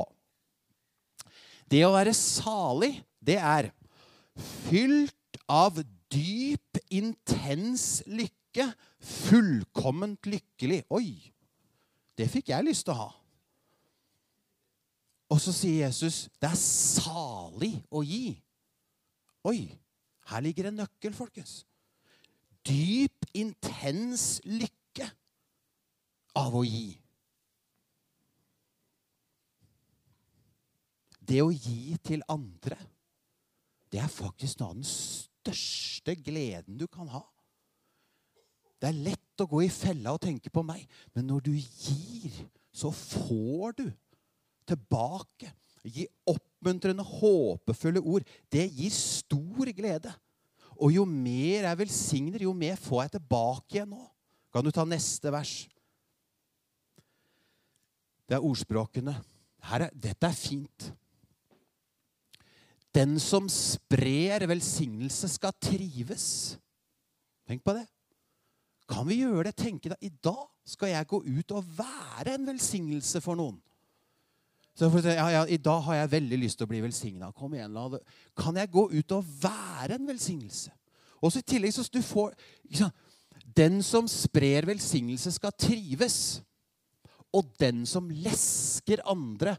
Det 1.69 1.83
å 1.85 1.93
være 1.93 2.15
salig, 2.17 2.95
det 3.21 3.37
er 3.37 3.69
fylt 4.41 5.37
av 5.53 5.83
dyp, 6.09 6.81
intens 6.89 8.01
lykke. 8.09 8.71
Fullkomment 9.05 10.33
lykkelig. 10.33 10.81
Oi, 10.97 11.13
det 12.17 12.33
fikk 12.33 12.55
jeg 12.55 12.71
lyst 12.73 12.89
til 12.89 12.97
å 12.97 13.03
ha. 13.05 13.13
Og 15.29 15.45
så 15.45 15.53
sier 15.53 15.91
Jesus 15.91 16.23
det 16.41 16.49
er 16.49 16.63
salig 16.65 17.75
å 17.93 18.01
gi. 18.01 18.33
Oi, 19.45 19.59
her 20.33 20.49
ligger 20.49 20.73
en 20.73 20.87
nøkkel, 20.87 21.13
folkens. 21.13 21.67
Dyp, 22.67 23.27
intens 23.37 24.41
lykke 24.45 25.07
av 26.39 26.57
å 26.57 26.65
gi. 26.67 26.93
Det 31.21 31.41
å 31.45 31.51
gi 31.55 31.95
til 32.03 32.25
andre, 32.31 32.79
det 33.91 34.01
er 34.03 34.11
faktisk 34.11 34.61
noe 34.61 34.73
av 34.73 34.81
den 34.81 34.89
største 34.89 36.17
gleden 36.19 36.79
du 36.81 36.87
kan 36.91 37.11
ha. 37.13 37.23
Det 38.81 38.89
er 38.89 39.03
lett 39.11 39.43
å 39.43 39.49
gå 39.49 39.63
i 39.67 39.73
fella 39.73 40.15
og 40.17 40.23
tenke 40.25 40.51
på 40.53 40.65
meg, 40.67 40.87
men 41.15 41.29
når 41.29 41.45
du 41.51 41.53
gir, 41.55 42.35
så 42.73 42.91
får 42.95 43.77
du 43.79 43.87
tilbake. 44.69 45.51
Gi 45.85 46.07
oppmuntrende, 46.29 47.05
håpefulle 47.05 48.01
ord. 48.01 48.27
Det 48.53 48.67
gir 48.69 48.93
stor 48.95 49.71
glede. 49.77 50.13
Og 50.81 50.95
jo 50.95 51.05
mer 51.05 51.67
jeg 51.69 51.79
velsigner, 51.83 52.47
jo 52.47 52.55
mer 52.57 52.79
får 52.81 53.05
jeg 53.05 53.15
tilbake 53.19 53.77
igjen 53.77 53.93
nå. 53.93 54.07
Kan 54.51 54.65
du 54.65 54.73
ta 54.75 54.87
neste 54.89 55.31
vers? 55.33 55.53
Det 58.27 58.39
er 58.39 58.47
ordspråkene. 58.47 59.15
Er, 59.61 59.91
dette 59.93 60.27
er 60.27 60.37
fint. 60.37 60.91
Den 62.95 63.19
som 63.23 63.47
sprer 63.53 64.47
velsignelse, 64.51 65.29
skal 65.31 65.55
trives. 65.63 66.27
Tenk 67.47 67.63
på 67.67 67.75
det. 67.77 67.85
Kan 68.91 69.07
vi 69.07 69.21
gjøre 69.21 69.51
det? 69.51 69.57
Tenke 69.61 69.93
da, 69.93 69.99
I 70.03 70.11
dag 70.11 70.49
skal 70.67 70.95
jeg 70.95 71.11
gå 71.11 71.21
ut 71.23 71.53
og 71.55 71.67
være 71.77 72.35
en 72.35 72.49
velsignelse 72.49 73.23
for 73.23 73.39
noen. 73.39 73.61
Så 74.79 74.89
får 74.91 75.05
si, 75.05 75.15
ja, 75.17 75.29
ja, 75.35 75.45
I 75.47 75.59
dag 75.61 75.81
har 75.87 75.99
jeg 75.99 76.13
veldig 76.15 76.39
lyst 76.41 76.61
til 76.61 76.69
å 76.69 76.71
bli 76.71 76.83
velsigna. 76.85 77.33
Kom 77.37 77.55
igjen. 77.57 77.77
Kan 78.39 78.61
jeg 78.61 78.73
gå 78.73 78.87
ut 78.93 79.17
og 79.17 79.33
være 79.43 79.99
en 79.99 80.07
velsignelse? 80.09 80.73
Og 81.21 81.33
så 81.33 81.43
i 81.43 81.49
tillegg 81.53 81.75
så 81.75 81.85
du 81.93 82.01
får 82.03 82.37
Den 83.57 83.83
som 83.85 84.07
sprer 84.09 84.69
velsignelse, 84.69 85.33
skal 85.35 85.53
trives. 85.59 86.41
Og 87.35 87.51
den 87.61 87.85
som 87.87 88.09
lesker 88.11 89.03
andre, 89.07 89.57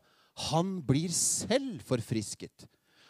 han 0.50 0.80
blir 0.88 1.12
selv 1.14 1.84
forfrisket. 1.86 2.66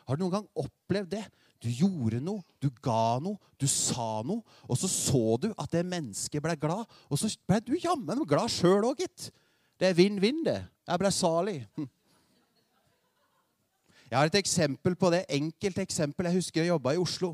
Har 0.07 0.17
du 0.17 0.25
noen 0.25 0.39
gang 0.39 0.49
opplevd 0.57 1.13
det? 1.13 1.23
Du 1.61 1.69
gjorde 1.69 2.17
noe, 2.23 2.41
du 2.57 2.71
ga 2.81 3.19
noe, 3.21 3.37
du 3.61 3.67
sa 3.69 4.23
noe, 4.25 4.41
og 4.65 4.79
så 4.81 4.89
så 4.89 5.37
du 5.37 5.51
at 5.53 5.69
det 5.71 5.85
mennesket 5.85 6.41
ble 6.41 6.55
glad. 6.57 6.89
Og 7.07 7.21
så 7.21 7.29
ble 7.47 7.61
du 7.61 7.75
jammen 7.77 8.25
glad 8.25 8.49
sjøl 8.49 8.89
òg, 8.89 9.03
gitt. 9.05 9.29
Det 9.81 9.89
er 9.89 9.97
vinn-vinn, 9.97 10.43
det. 10.45 10.59
Jeg 10.85 11.01
ble 11.01 11.09
salig. 11.09 11.55
Jeg 14.11 14.13
har 14.19 14.29
et 14.29 14.35
eksempel 14.37 14.93
på 14.99 15.09
det. 15.09 15.23
Enkelt 15.33 15.79
eksempel. 15.81 16.27
Jeg 16.29 16.37
husker 16.37 16.61
jeg 16.61 16.69
jobba 16.69 16.93
i 16.93 16.99
Oslo. 17.01 17.31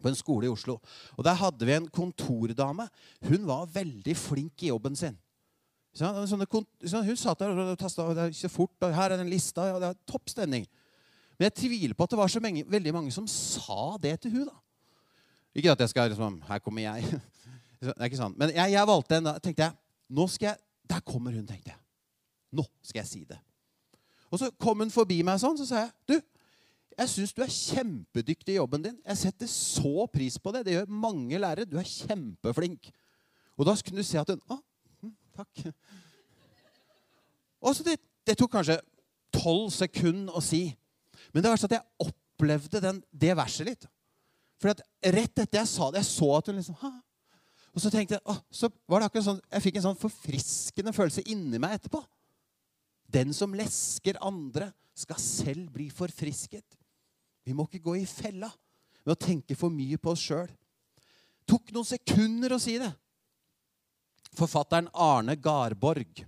På 0.00 0.08
en 0.08 0.16
skole 0.16 0.48
i 0.48 0.52
Oslo. 0.52 0.78
Og 1.18 1.24
Der 1.26 1.36
hadde 1.36 1.66
vi 1.68 1.74
en 1.76 1.88
kontordame. 1.92 2.88
Hun 3.28 3.44
var 3.46 3.68
veldig 3.74 4.16
flink 4.16 4.62
i 4.64 4.70
jobben 4.72 4.96
sin. 4.96 5.18
Hun 6.00 7.16
satt 7.18 7.42
der 7.42 7.50
og 7.50 7.78
tasta 7.78 8.30
så 8.32 8.48
fort. 8.48 8.72
og 8.80 8.94
'Her 8.94 9.10
er 9.10 9.16
den 9.16 9.28
lista.' 9.28 9.66
Ja, 9.66 9.74
det 9.74 9.88
er 9.88 9.94
Topp 10.06 10.28
stemning. 10.28 10.66
Men 11.38 11.44
jeg 11.44 11.54
tviler 11.54 11.94
på 11.94 12.02
at 12.02 12.10
det 12.10 12.18
var 12.18 12.28
så 12.28 12.40
mange, 12.40 12.64
veldig 12.70 12.94
mange 12.94 13.12
som 13.12 13.26
sa 13.26 13.98
det 14.02 14.20
til 14.20 14.30
hun 14.30 14.46
da. 14.46 14.56
Ikke 15.54 15.70
at 15.70 15.80
jeg 15.80 15.88
skal 15.88 16.10
liksom 16.10 16.42
Her 16.48 16.58
kommer 16.58 16.82
jeg. 16.82 17.04
Det 17.80 17.94
er 17.96 18.04
ikke 18.04 18.16
sant. 18.16 18.38
Men 18.38 18.50
jeg, 18.50 18.72
jeg 18.72 18.86
valgte 18.86 19.16
en 19.16 19.24
da. 19.24 19.38
tenkte 19.38 19.62
jeg, 19.62 19.72
nå 20.08 20.26
skal 20.28 20.46
jeg, 20.46 20.56
Der 20.90 21.00
kommer 21.06 21.34
hun, 21.34 21.46
tenkte 21.46 21.70
jeg. 21.70 21.78
Nå 22.58 22.66
skal 22.82 23.04
jeg 23.04 23.10
si 23.10 23.22
det. 23.28 23.38
Og 24.30 24.38
så 24.38 24.50
kom 24.58 24.82
hun 24.82 24.92
forbi 24.94 25.20
meg 25.26 25.40
sånn, 25.42 25.58
så 25.58 25.66
sa 25.66 25.84
jeg, 25.84 25.92
'Du, 26.06 26.16
jeg 26.98 27.08
syns 27.08 27.32
du 27.32 27.42
er 27.42 27.54
kjempedyktig 27.54 28.54
i 28.54 28.58
jobben 28.58 28.82
din. 28.82 28.98
Jeg 29.06 29.16
setter 29.16 29.46
så 29.46 30.06
pris 30.12 30.38
på 30.38 30.52
det. 30.52 30.64
Det 30.66 30.74
gjør 30.74 30.90
mange 30.90 31.38
lærere. 31.38 31.64
Du 31.64 31.78
er 31.78 31.86
kjempeflink.' 31.86 32.90
Og 33.56 33.66
da 33.66 33.74
kunne 33.76 34.02
du 34.02 34.06
se 34.06 34.18
at 34.18 34.28
hun 34.28 34.40
'Å, 34.50 34.58
hm, 35.02 35.16
takk'. 35.36 35.72
Og 37.60 37.76
så 37.76 37.84
det, 37.84 38.00
det 38.26 38.38
tok 38.38 38.50
kanskje 38.50 38.80
tolv 39.32 39.70
sekunder 39.70 40.32
å 40.32 40.42
si. 40.42 40.76
Men 41.32 41.42
det 41.42 41.50
var 41.50 41.60
sånn 41.60 41.72
at 41.72 41.78
jeg 41.78 42.08
opplevde 42.08 42.80
den, 42.80 43.02
det 43.12 43.36
verset 43.36 43.66
litt. 43.66 43.86
For 44.60 44.72
rett 45.02 45.38
etter 45.38 45.60
jeg 45.60 45.68
sa 45.68 45.90
det, 45.90 46.02
jeg 46.02 46.10
så 46.10 46.36
at 46.36 46.46
hun 46.46 46.56
liksom 46.56 46.78
ha. 46.82 46.92
Og 47.70 47.82
så 47.82 47.90
tenkte 47.92 48.16
jeg, 48.16 48.24
å, 48.26 48.34
så 48.50 48.70
var 48.90 49.00
det 49.00 49.10
akkurat 49.10 49.26
sånn, 49.28 49.42
jeg 49.52 49.64
fikk 49.66 49.78
en 49.78 49.86
sånn 49.90 50.00
forfriskende 50.00 50.94
følelse 50.94 51.22
inni 51.30 51.60
meg 51.62 51.76
etterpå. 51.78 52.00
Den 53.10 53.34
som 53.34 53.54
lesker 53.56 54.18
andre, 54.22 54.72
skal 55.00 55.20
selv 55.22 55.70
bli 55.72 55.86
forfrisket. 55.94 56.76
Vi 57.46 57.54
må 57.56 57.64
ikke 57.64 57.82
gå 57.86 57.94
i 58.00 58.08
fella 58.08 58.50
med 59.00 59.14
å 59.14 59.20
tenke 59.20 59.56
for 59.56 59.72
mye 59.72 59.96
på 59.96 60.12
oss 60.12 60.24
sjøl. 60.26 60.50
Tok 61.48 61.72
noen 61.74 61.88
sekunder 61.88 62.52
å 62.54 62.60
si 62.60 62.76
det. 62.82 62.90
Forfatteren 64.36 64.90
Arne 64.92 65.34
Garborg 65.40 66.20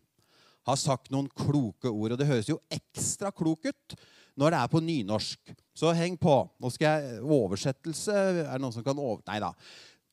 har 0.66 0.78
sagt 0.80 1.12
noen 1.12 1.28
kloke 1.28 1.90
ord. 1.90 2.14
Og 2.14 2.18
det 2.18 2.28
høres 2.30 2.50
jo 2.50 2.60
ekstra 2.72 3.30
klok 3.34 3.68
ut 3.68 3.96
når 4.40 4.54
det 4.54 4.60
er 4.62 4.72
på 4.72 4.82
nynorsk. 4.82 5.54
Så 5.76 5.92
heng 5.96 6.16
på. 6.20 6.34
Nå 6.60 6.72
skal 6.72 7.02
jeg 7.02 7.22
Oversettelse 7.22 8.14
Er 8.14 8.54
det 8.54 8.62
noen 8.62 8.74
som 8.74 8.84
kan 8.86 8.98
over... 8.98 9.22
Nei 9.28 9.38
da. 9.42 9.52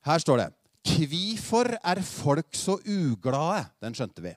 Her 0.06 0.22
står 0.22 0.44
det. 0.44 0.50
Kvifor 0.86 1.74
er 1.78 2.02
folk 2.06 2.56
så 2.56 2.78
uglade? 2.88 3.66
Den 3.84 3.96
skjønte 3.98 4.24
vi. 4.24 4.34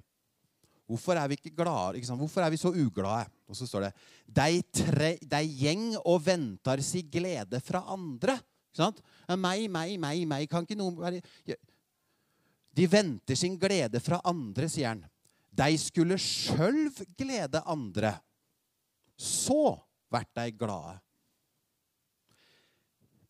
Hvorfor 0.90 1.16
er 1.16 1.28
vi 1.30 1.38
glade? 1.54 2.02
Hvorfor 2.18 2.42
er 2.44 2.50
vi 2.50 2.60
så 2.60 2.72
uglade? 2.74 3.30
Og 3.48 3.56
så 3.56 3.66
står 3.66 3.86
det 3.86 3.92
De, 4.26 4.62
tre, 4.74 5.14
de 5.20 5.42
gjeng 5.62 5.92
og 6.02 6.20
venter 6.26 6.82
si 6.84 7.04
glede 7.06 7.60
fra 7.64 7.84
andre. 7.94 8.36
Ikke 8.72 8.82
sant? 8.82 9.00
Meg, 9.36 9.68
meg, 9.70 9.94
meg, 10.00 10.26
meg. 10.28 10.48
Kan 10.50 10.66
ikke 10.66 10.78
noen 10.80 10.98
være 10.98 11.22
De 12.72 12.88
venter 12.88 13.36
sin 13.36 13.58
glede 13.60 14.00
fra 14.00 14.20
andre, 14.24 14.68
sier 14.68 14.92
han. 14.92 15.02
De 15.52 15.76
skulle 15.80 16.16
sjøl 16.20 16.88
glede 17.16 17.60
andre. 17.68 18.14
Så 19.16 19.76
vert 20.12 20.32
de 20.36 20.52
glade. 20.56 20.96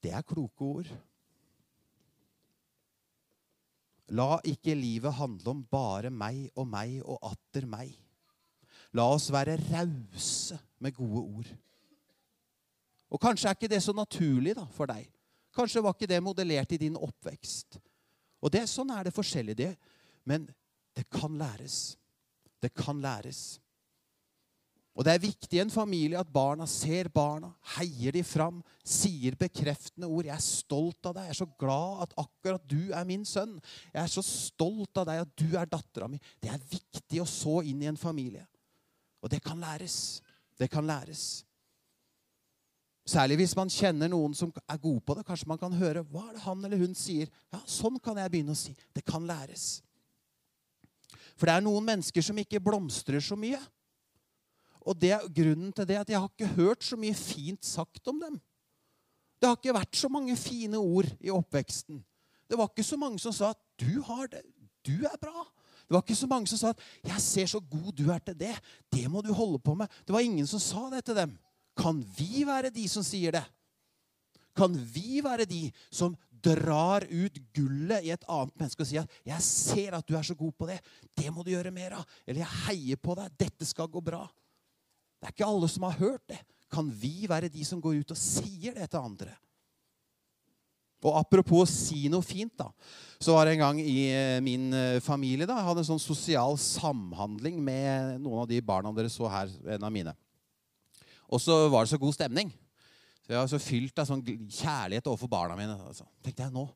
Det 0.03 0.11
er 0.15 0.27
kloke 0.27 0.67
ord. 0.67 0.93
La 4.13 4.37
ikke 4.45 4.75
livet 4.77 5.15
handle 5.17 5.55
om 5.55 5.63
bare 5.73 6.11
meg 6.13 6.51
og 6.59 6.67
meg 6.69 6.99
og 7.01 7.21
atter 7.31 7.65
meg. 7.69 7.95
La 8.93 9.07
oss 9.09 9.31
være 9.33 9.57
rause 9.71 10.59
med 10.85 10.93
gode 10.97 11.23
ord. 11.23 11.53
Og 13.13 13.21
Kanskje 13.21 13.49
er 13.49 13.57
ikke 13.57 13.71
det 13.73 13.81
så 13.85 13.95
naturlig 13.97 14.55
da, 14.57 14.67
for 14.73 14.89
deg. 14.89 15.09
Kanskje 15.53 15.83
var 15.85 15.97
ikke 15.97 16.09
det 16.09 16.21
modellert 16.25 16.73
i 16.73 16.81
din 16.81 16.97
oppvekst. 16.97 17.79
Og 18.43 18.53
det, 18.53 18.67
Sånn 18.69 18.91
er 18.93 19.07
det 19.07 19.15
forskjellig, 19.15 19.57
det. 19.57 19.73
Men 20.29 20.47
det 20.97 21.05
kan 21.13 21.37
læres. 21.39 21.97
Det 22.61 22.73
kan 22.75 23.01
læres. 23.01 23.62
Og 24.93 25.05
Det 25.05 25.13
er 25.13 25.23
viktig 25.23 25.57
i 25.57 25.63
en 25.63 25.73
familie 25.73 26.21
at 26.21 26.29
barna 26.29 26.67
ser 26.69 27.09
barna, 27.09 27.49
heier 27.79 28.13
de 28.13 28.23
fram, 28.23 28.59
sier 28.85 29.37
bekreftende 29.41 30.07
ord. 30.07 30.27
'Jeg 30.27 30.35
er 30.35 30.45
stolt 30.45 31.07
av 31.07 31.15
deg. 31.15 31.25
Jeg 31.25 31.31
er 31.31 31.45
så 31.45 31.49
glad 31.59 32.03
at 32.03 32.15
akkurat 32.19 32.67
du 32.69 32.93
er 32.93 33.05
min 33.05 33.25
sønn.' 33.25 33.61
'Jeg 33.95 34.03
er 34.03 34.07
så 34.07 34.23
stolt 34.23 34.97
av 34.97 35.07
deg 35.07 35.23
at 35.23 35.37
du 35.37 35.57
er 35.57 35.65
dattera 35.65 36.09
mi.' 36.09 36.21
Det 36.41 36.51
er 36.51 36.61
viktig 36.71 37.23
å 37.23 37.27
så 37.27 37.63
inn 37.65 37.83
i 37.83 37.89
en 37.89 37.97
familie. 37.97 38.47
Og 39.23 39.31
det 39.31 39.43
kan 39.43 39.59
læres. 39.59 40.21
Det 40.59 40.71
kan 40.71 40.87
læres. 40.87 41.45
Særlig 43.07 43.37
hvis 43.37 43.57
man 43.57 43.71
kjenner 43.71 44.09
noen 44.09 44.35
som 44.35 44.53
er 44.69 44.79
god 44.79 45.01
på 45.01 45.15
det. 45.15 45.25
Kanskje 45.27 45.49
man 45.49 45.59
kan 45.59 45.73
høre 45.73 46.05
hva 46.05 46.29
er 46.29 46.37
det 46.37 46.45
han 46.45 46.65
eller 46.65 46.79
hun 46.79 46.95
sier. 46.95 47.31
Ja, 47.51 47.59
Sånn 47.67 47.99
kan 47.99 48.17
jeg 48.17 48.31
begynne 48.31 48.55
å 48.55 48.59
si. 48.59 48.77
Det 48.95 49.05
kan 49.05 49.27
læres. 49.27 49.83
For 51.35 51.47
det 51.47 51.57
er 51.57 51.65
noen 51.65 51.85
mennesker 51.85 52.23
som 52.23 52.39
ikke 52.39 52.61
blomstrer 52.63 53.21
så 53.25 53.39
mye. 53.39 53.59
Og 54.87 54.99
det, 54.99 55.15
grunnen 55.35 55.73
til 55.73 55.87
det 55.87 55.97
er 55.97 56.05
at 56.05 56.11
jeg 56.11 56.21
har 56.21 56.31
ikke 56.31 56.55
hørt 56.57 56.85
så 56.85 56.99
mye 56.99 57.15
fint 57.15 57.65
sagt 57.65 58.09
om 58.11 58.19
dem. 58.21 58.41
Det 59.39 59.49
har 59.49 59.59
ikke 59.59 59.75
vært 59.75 59.99
så 59.99 60.11
mange 60.11 60.37
fine 60.39 60.79
ord 60.79 61.09
i 61.21 61.31
oppveksten. 61.35 62.03
Det 62.47 62.59
var 62.59 62.71
ikke 62.71 62.87
så 62.87 62.99
mange 63.01 63.19
som 63.19 63.33
sa 63.33 63.51
at 63.51 63.61
'du 63.79 64.03
har 64.03 64.27
det, 64.27 64.43
du 64.87 65.05
er 65.05 65.17
bra'. 65.19 65.49
Det 65.89 65.95
var 65.95 66.03
ikke 66.03 66.15
så 66.15 66.27
mange 66.27 66.47
som 66.47 66.59
sa 66.59 66.69
at 66.71 66.81
'jeg 67.05 67.21
ser 67.21 67.47
så 67.47 67.61
god 67.61 67.93
du 67.93 68.11
er 68.11 68.19
til 68.19 68.35
det'. 68.35 68.61
Det 68.93 69.11
må 69.11 69.21
du 69.21 69.33
holde 69.33 69.59
på 69.59 69.75
med. 69.75 69.89
Det 70.07 70.13
var 70.13 70.21
ingen 70.21 70.47
som 70.47 70.61
sa 70.61 70.91
det 70.91 71.05
til 71.05 71.15
dem. 71.15 71.39
Kan 71.77 72.05
vi 72.17 72.45
være 72.47 72.71
de 72.71 72.89
som 72.89 73.03
sier 73.03 73.31
det? 73.31 73.45
Kan 74.57 74.75
vi 74.95 75.21
være 75.25 75.45
de 75.45 75.73
som 75.91 76.17
drar 76.45 77.07
ut 77.11 77.39
gullet 77.55 78.05
i 78.05 78.11
et 78.11 78.25
annet 78.29 78.57
menneske 78.59 78.83
og 78.83 78.87
sier 78.87 79.03
at 79.03 79.11
'jeg 79.25 79.43
ser 79.43 79.95
at 79.95 80.07
du 80.07 80.17
er 80.17 80.23
så 80.23 80.35
god 80.35 80.53
på 80.53 80.67
det'. 80.67 80.81
Det 81.17 81.33
må 81.33 81.43
du 81.43 81.51
gjøre 81.51 81.71
mer 81.71 81.93
av. 81.93 82.07
Eller 82.27 82.41
'jeg 82.41 82.67
heier 82.67 82.97
på 82.97 83.15
deg. 83.15 83.39
Dette 83.39 83.65
skal 83.65 83.89
gå 83.89 84.01
bra'. 84.01 84.29
Det 85.23 85.29
er 85.29 85.35
ikke 85.37 85.47
alle 85.47 85.69
som 85.71 85.87
har 85.87 86.01
hørt 86.01 86.25
det. 86.33 86.41
Kan 86.73 86.89
vi 86.91 87.29
være 87.31 87.53
de 87.53 87.63
som 87.63 87.79
går 87.81 88.01
ut 88.03 88.11
og 88.11 88.19
sier 88.19 88.75
det 88.75 88.89
til 88.91 88.99
andre? 88.99 89.31
Og 91.03 91.15
Apropos 91.19 91.63
å 91.63 91.71
si 91.71 92.09
noe 92.11 92.23
fint, 92.27 92.53
da, 92.59 92.69
så 93.23 93.35
var 93.35 93.47
det 93.47 93.57
en 93.57 93.63
gang 93.63 93.79
i 93.83 93.97
eh, 94.11 94.41
min 94.43 94.69
eh, 94.75 95.01
familie 95.03 95.49
da, 95.51 95.57
jeg 95.59 95.67
hadde 95.67 95.83
en 95.83 95.89
sånn 95.89 96.03
sosial 96.03 96.55
samhandling 96.59 97.59
med 97.63 98.21
noen 98.23 98.45
av 98.45 98.51
de 98.51 98.61
barna 98.63 98.93
dere 98.95 99.11
så 99.11 99.31
her. 99.31 99.51
en 99.77 99.87
av 99.87 99.95
mine. 99.95 100.15
Og 101.27 101.43
så 101.43 101.57
var 101.73 101.83
det 101.83 101.95
så 101.95 101.99
god 102.03 102.15
stemning. 102.15 102.53
Så 103.23 103.35
Jeg 103.35 103.39
var 103.39 103.51
så 103.51 103.63
fylt 103.63 103.99
av 103.99 104.09
sånn 104.11 104.23
kjærlighet 104.27 105.11
overfor 105.11 105.31
barna 105.31 105.59
mine. 105.59 105.79
Så 105.95 106.07
tenkte 106.23 106.47
jeg, 106.47 106.55
nå, 106.55 106.67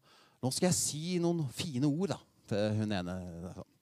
nå 0.42 0.52
skal 0.54 0.70
jeg 0.70 0.78
si 0.78 1.18
noen 1.22 1.46
fine 1.54 1.86
ord 1.86 2.14
da, 2.14 2.20
til 2.50 2.78
hun 2.82 2.94
ene. 2.98 3.16
Sånn. 3.54 3.72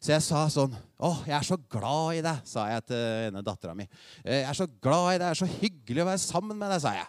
Så 0.00 0.12
jeg 0.12 0.22
sa 0.22 0.44
sånn 0.52 0.74
'Å, 1.00 1.24
jeg 1.26 1.36
er 1.36 1.42
så 1.42 1.56
glad 1.56 2.16
i 2.18 2.22
deg', 2.22 2.44
sa 2.44 2.66
jeg 2.68 2.84
til 2.86 2.96
ene 2.96 3.42
dattera 3.42 3.74
mi. 3.74 3.88
'Jeg 4.24 4.48
er 4.48 4.52
så 4.52 4.66
glad 4.66 5.14
i 5.14 5.18
deg. 5.18 5.20
Det 5.20 5.30
er 5.30 5.46
så 5.46 5.58
hyggelig 5.60 6.02
å 6.02 6.10
være 6.10 6.18
sammen 6.18 6.58
med 6.58 6.70
deg', 6.70 6.80
sa 6.80 6.92
jeg. 6.92 7.06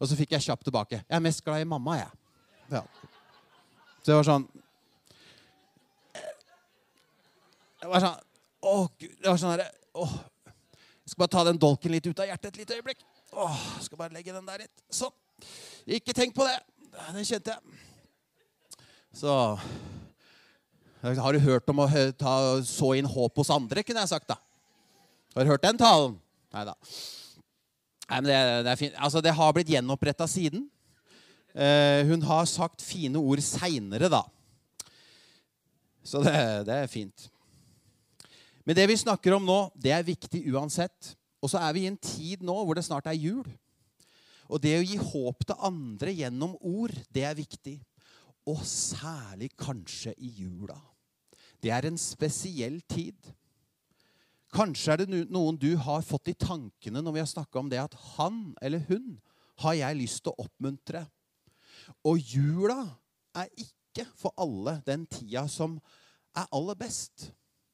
Og 0.00 0.08
så 0.08 0.16
fikk 0.16 0.30
jeg 0.32 0.42
kjapt 0.42 0.64
tilbake. 0.64 1.04
'Jeg 1.04 1.16
er 1.16 1.20
mest 1.20 1.44
glad 1.44 1.60
i 1.60 1.64
mamma, 1.64 1.96
jeg'. 1.96 2.12
Ja. 2.70 2.82
Så 4.02 4.12
det 4.12 4.14
var 4.14 4.24
sånn 4.24 4.48
Det 7.80 7.88
var 7.88 8.00
sånn 8.00 8.20
Å, 8.62 8.88
Gud. 9.00 9.16
Det 9.16 9.28
var 9.28 9.38
sånn 9.40 9.54
herre 9.54 9.70
Jeg 9.96 11.12
skal 11.12 11.22
bare 11.22 11.32
ta 11.32 11.44
den 11.44 11.58
dolken 11.58 11.90
litt 11.90 12.06
ut 12.06 12.20
av 12.20 12.28
hjertet 12.28 12.52
et 12.52 12.58
lite 12.60 12.76
øyeblikk. 12.76 13.00
Åh, 13.32 13.62
skal 13.82 13.98
bare 13.98 14.14
legge 14.14 14.32
den 14.32 14.46
der 14.46 14.58
litt. 14.58 14.82
Sånn. 14.90 15.10
Ikke 15.86 16.14
tenk 16.14 16.34
på 16.36 16.46
det. 16.46 16.58
det 17.16 17.26
kjente 17.26 17.56
jeg. 17.56 17.80
Så 19.12 19.58
Har 21.00 21.32
du 21.32 21.40
hørt 21.40 21.70
om 21.72 21.80
å 21.80 21.88
ta, 22.20 22.34
så 22.66 22.92
inn 22.98 23.08
håp 23.08 23.40
hos 23.40 23.52
andre, 23.54 23.84
kunne 23.86 24.02
jeg 24.04 24.12
sagt, 24.12 24.28
da. 24.28 24.36
Har 25.32 25.46
du 25.46 25.52
hørt 25.52 25.64
den 25.64 25.78
talen? 25.80 26.18
Nei 26.52 26.66
da. 26.66 26.74
Nei, 28.10 28.18
men 28.18 28.28
det, 28.28 28.38
det, 28.66 28.72
er 28.72 28.80
fint. 28.80 28.98
Altså, 28.98 29.22
det 29.22 29.32
har 29.38 29.54
blitt 29.54 29.70
gjenoppretta 29.70 30.26
siden. 30.28 30.66
Eh, 31.54 32.02
hun 32.10 32.24
har 32.26 32.48
sagt 32.50 32.82
fine 32.82 33.20
ord 33.22 33.40
seinere, 33.44 34.10
da. 34.10 34.24
Så 36.04 36.20
det, 36.24 36.34
det, 36.66 36.74
er 36.82 36.90
fint. 36.90 37.28
Men 38.66 38.76
det 38.76 38.88
vi 38.90 38.98
snakker 38.98 39.38
om 39.38 39.46
nå, 39.46 39.60
det 39.78 39.94
er 39.94 40.06
viktig 40.06 40.42
uansett. 40.52 41.14
Og 41.40 41.52
så 41.52 41.62
er 41.62 41.72
vi 41.76 41.86
i 41.86 41.90
en 41.90 42.00
tid 42.02 42.42
nå 42.44 42.58
hvor 42.60 42.76
det 42.76 42.84
snart 42.84 43.08
er 43.08 43.16
jul. 43.16 43.46
Og 44.50 44.58
det 44.60 44.74
å 44.80 44.84
gi 44.84 44.98
håp 44.98 45.46
til 45.46 45.64
andre 45.70 46.12
gjennom 46.12 46.58
ord, 46.60 46.92
det 47.14 47.24
er 47.24 47.38
viktig. 47.38 47.78
Og 48.50 48.60
særlig 48.66 49.52
kanskje 49.54 50.12
i 50.18 50.34
jula. 50.42 50.76
Det 51.60 51.72
er 51.74 51.86
en 51.88 51.98
spesiell 52.00 52.80
tid. 52.88 53.16
Kanskje 54.50 54.94
er 54.94 55.02
det 55.02 55.26
noen 55.30 55.58
du 55.60 55.74
har 55.78 56.02
fått 56.02 56.32
i 56.32 56.38
tankene 56.38 57.02
når 57.04 57.14
vi 57.14 57.22
har 57.22 57.30
snakka 57.30 57.60
om 57.60 57.68
det 57.70 57.82
at 57.82 57.94
han 58.16 58.40
eller 58.62 58.82
hun 58.88 59.18
har 59.62 59.76
jeg 59.78 59.98
lyst 60.00 60.24
til 60.24 60.32
å 60.32 60.46
oppmuntre. 60.46 61.04
Og 62.08 62.18
jula 62.18 62.80
er 63.36 63.50
ikke 63.60 64.06
for 64.16 64.34
alle 64.40 64.78
den 64.86 65.04
tida 65.10 65.44
som 65.50 65.76
er 66.36 66.48
aller 66.54 66.78
best. 66.78 67.30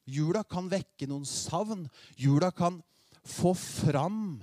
Jula 0.07 0.43
kan 0.47 0.69
vekke 0.71 1.09
noen 1.11 1.27
savn. 1.29 1.87
Jula 2.19 2.51
kan 2.55 2.81
få 3.27 3.55
fram 3.59 4.43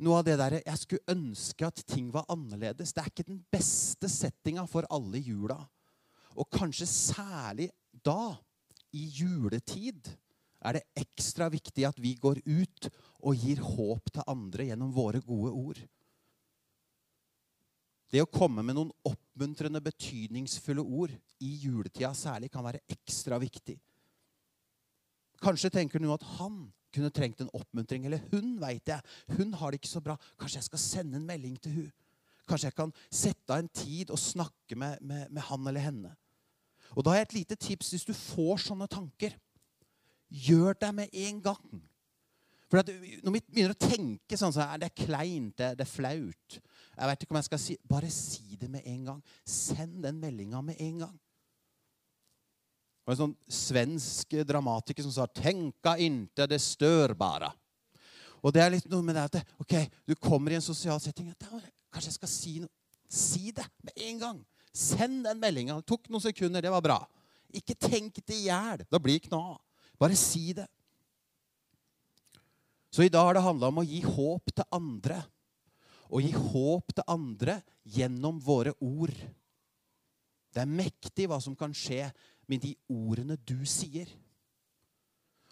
noe 0.00 0.18
av 0.18 0.24
det 0.26 0.36
derre 0.40 0.62
Jeg 0.64 0.80
skulle 0.80 1.12
ønske 1.12 1.66
at 1.66 1.82
ting 1.86 2.08
var 2.14 2.28
annerledes. 2.32 2.94
Det 2.94 3.02
er 3.02 3.10
ikke 3.12 3.28
den 3.28 3.42
beste 3.52 4.08
settinga 4.10 4.64
for 4.70 4.88
alle 4.90 5.20
jula. 5.20 5.58
Og 6.38 6.48
kanskje 6.52 6.88
særlig 6.88 7.68
da, 8.04 8.38
i 8.96 9.06
juletid, 9.20 10.10
er 10.60 10.76
det 10.76 11.02
ekstra 11.02 11.48
viktig 11.52 11.86
at 11.88 12.00
vi 12.02 12.14
går 12.20 12.42
ut 12.44 12.90
og 13.24 13.36
gir 13.36 13.62
håp 13.64 14.10
til 14.12 14.26
andre 14.28 14.68
gjennom 14.68 14.92
våre 14.92 15.22
gode 15.24 15.52
ord. 15.52 15.80
Det 18.10 18.20
å 18.24 18.28
komme 18.28 18.64
med 18.66 18.74
noen 18.74 18.90
oppmuntrende, 19.06 19.80
betydningsfulle 19.84 20.82
ord 20.82 21.14
i 21.46 21.52
juletida 21.62 22.10
særlig 22.18 22.50
kan 22.50 22.66
være 22.66 22.82
ekstra 22.90 23.38
viktig. 23.40 23.78
Kanskje 25.40 25.70
tenker 25.72 26.02
du 26.02 26.10
at 26.12 26.26
han 26.36 26.66
kunne 26.94 27.12
trengt 27.14 27.40
en 27.40 27.52
oppmuntring. 27.56 28.06
Eller 28.06 28.22
hun, 28.32 28.56
veit 28.60 28.90
jeg. 28.90 29.00
Hun 29.38 29.54
har 29.56 29.70
det 29.70 29.80
ikke 29.80 29.92
så 29.92 30.02
bra. 30.04 30.16
Kanskje 30.40 30.60
jeg 30.60 30.68
skal 30.68 30.82
sende 30.82 31.20
en 31.20 31.28
melding 31.28 31.56
til 31.62 31.76
hun. 31.78 31.92
Kanskje 32.50 32.70
jeg 32.70 32.78
kan 32.80 32.92
sette 33.14 33.54
av 33.54 33.62
en 33.62 33.70
tid 33.70 34.10
og 34.10 34.18
snakke 34.18 34.76
med, 34.78 34.98
med, 35.06 35.30
med 35.30 35.46
han 35.46 35.70
eller 35.70 35.86
henne. 35.86 36.12
Og 36.96 37.04
da 37.04 37.12
har 37.12 37.20
jeg 37.20 37.28
et 37.28 37.38
lite 37.38 37.58
tips 37.60 37.94
hvis 37.94 38.08
du 38.08 38.12
får 38.16 38.66
sånne 38.66 38.88
tanker. 38.90 39.36
Gjør 40.30 40.76
det 40.80 40.90
med 40.94 41.14
en 41.26 41.40
gang. 41.42 41.80
For 42.70 42.82
Når 42.86 43.34
vi 43.34 43.42
begynner 43.48 43.74
å 43.74 43.82
tenke 43.82 44.38
sånn, 44.38 44.54
så 44.54 44.62
er 44.68 44.84
det 44.84 44.92
kleint, 44.94 45.56
det, 45.58 45.72
det 45.78 45.86
er 45.86 45.90
flaut. 45.90 46.58
Jeg 46.94 47.10
vet 47.10 47.24
ikke 47.24 47.34
om 47.34 47.40
jeg 47.40 47.48
skal 47.48 47.62
si 47.62 47.76
Bare 47.90 48.10
si 48.14 48.58
det 48.60 48.68
med 48.70 48.86
en 48.86 49.08
gang. 49.08 49.24
Send 49.42 50.04
den 50.06 50.20
meldinga 50.22 50.62
med 50.62 50.78
en 50.78 51.02
gang. 51.06 51.16
Det 53.00 53.08
var 53.08 53.16
en 53.16 53.22
sånn 53.24 53.38
svensk 53.50 54.36
dramatiker 54.46 55.02
som 55.02 55.12
sa 55.14 55.26
'Tenka 55.26 55.96
inte 55.98 56.46
det 56.46 56.60
størbare'. 56.60 57.50
Og 58.44 58.52
det 58.54 58.62
er 58.62 58.70
litt 58.70 58.88
noe 58.88 59.02
med 59.02 59.16
det 59.16 59.24
at 59.24 59.54
ok, 59.58 59.74
du 60.06 60.14
kommer 60.14 60.52
i 60.52 60.54
en 60.60 60.64
sosial 60.64 61.00
setting 61.00 61.32
Kanskje 61.90 62.08
jeg 62.08 62.18
skal 62.20 62.28
si 62.28 62.58
noe. 62.60 62.70
Si 63.10 63.50
det 63.50 63.66
med 63.82 63.92
en 63.96 64.18
gang. 64.18 64.46
Send 64.76 65.24
den 65.26 65.40
meldinga. 65.42 65.78
Det 65.80 65.88
tok 65.90 66.08
noen 66.10 66.24
sekunder. 66.24 66.62
Det 66.62 66.72
var 66.72 66.84
bra. 66.84 67.00
Ikke 67.54 67.74
tenk 67.74 68.20
det 68.22 68.36
i 68.36 68.46
hjel. 68.48 68.84
Da 68.90 69.00
blir 69.02 69.18
ikke 69.18 69.32
noe 69.34 69.56
av. 69.56 69.60
Bare 70.00 70.16
si 70.18 70.52
det. 70.56 70.68
Så 72.90 73.04
i 73.06 73.12
dag 73.12 73.28
har 73.28 73.36
det 73.36 73.44
handla 73.44 73.70
om 73.70 73.82
å 73.82 73.86
gi 73.86 74.00
håp 74.02 74.50
til 74.54 74.66
andre. 74.74 75.20
Å 76.10 76.22
gi 76.22 76.32
håp 76.34 76.94
til 76.94 77.06
andre 77.06 77.60
gjennom 77.86 78.40
våre 78.42 78.72
ord. 78.82 79.14
Det 80.50 80.64
er 80.64 80.70
mektig 80.70 81.28
hva 81.30 81.38
som 81.42 81.54
kan 81.58 81.74
skje 81.76 82.08
med 82.50 82.64
de 82.64 82.74
ordene 82.90 83.36
du 83.46 83.62
sier. 83.68 84.10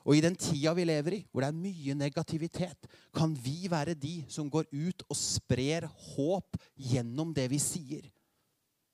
Og 0.09 0.17
i 0.17 0.23
den 0.25 0.35
tida 0.39 0.73
vi 0.75 0.87
lever 0.89 1.19
i, 1.19 1.25
hvor 1.31 1.45
det 1.45 1.51
er 1.53 1.63
mye 1.63 1.95
negativitet, 1.99 2.89
kan 3.15 3.35
vi 3.37 3.69
være 3.71 3.95
de 3.99 4.23
som 4.33 4.49
går 4.51 4.67
ut 4.73 5.05
og 5.07 5.19
sprer 5.19 5.87
håp 6.15 6.59
gjennom 6.75 7.35
det 7.37 7.45
vi 7.53 7.61
sier. 7.63 8.07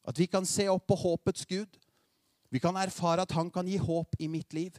At 0.04 0.18
vi 0.20 0.28
kan 0.28 0.46
se 0.46 0.68
opp 0.68 0.86
på 0.90 0.98
håpets 1.00 1.46
Gud. 1.48 1.78
Vi 2.52 2.60
kan 2.62 2.76
erfare 2.76 3.24
at 3.24 3.32
han 3.34 3.50
kan 3.50 3.66
gi 3.66 3.78
håp 3.80 4.14
i 4.20 4.28
mitt 4.30 4.52
liv 4.54 4.76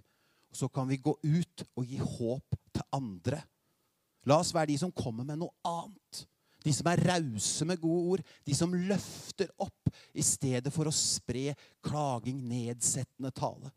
så 0.55 0.69
kan 0.69 0.87
vi 0.87 1.01
gå 1.03 1.13
ut 1.21 1.65
og 1.75 1.83
gi 1.85 1.99
håp 1.99 2.55
til 2.73 2.87
andre. 2.95 3.41
La 4.25 4.39
oss 4.41 4.53
være 4.55 4.71
de 4.71 4.79
som 4.79 4.93
kommer 4.95 5.27
med 5.27 5.39
noe 5.41 5.53
annet. 5.67 6.23
De 6.65 6.73
som 6.73 6.87
er 6.89 7.03
rause 7.05 7.67
med 7.67 7.81
gode 7.81 8.15
ord. 8.15 8.23
De 8.47 8.55
som 8.57 8.73
løfter 8.73 9.51
opp 9.61 9.91
i 10.17 10.23
stedet 10.25 10.71
for 10.73 10.89
å 10.89 10.95
spre 10.95 11.53
klaging, 11.85 12.39
nedsettende 12.47 13.33
tale. 13.35 13.69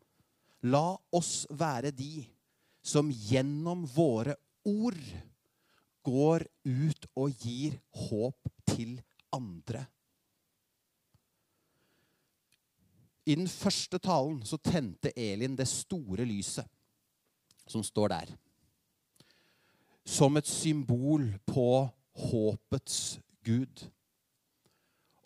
La 0.65 0.95
oss 1.15 1.43
være 1.51 1.91
de 1.95 2.23
som 2.81 3.11
gjennom 3.11 3.83
våre 3.93 4.33
ord 4.67 4.97
går 6.07 6.47
ut 6.65 7.07
og 7.19 7.43
gir 7.43 7.77
håp 8.07 8.49
til 8.71 8.97
andre. 9.35 9.83
I 13.29 13.35
den 13.37 13.47
første 13.51 13.99
talen 14.01 14.41
så 14.47 14.57
tente 14.57 15.11
Elin 15.13 15.57
det 15.57 15.67
store 15.69 16.25
lyset 16.25 16.65
som 17.69 17.83
står 17.85 18.09
der. 18.15 18.31
Som 20.05 20.39
et 20.39 20.49
symbol 20.49 21.27
på 21.45 21.85
håpets 22.25 23.19
Gud. 23.45 23.85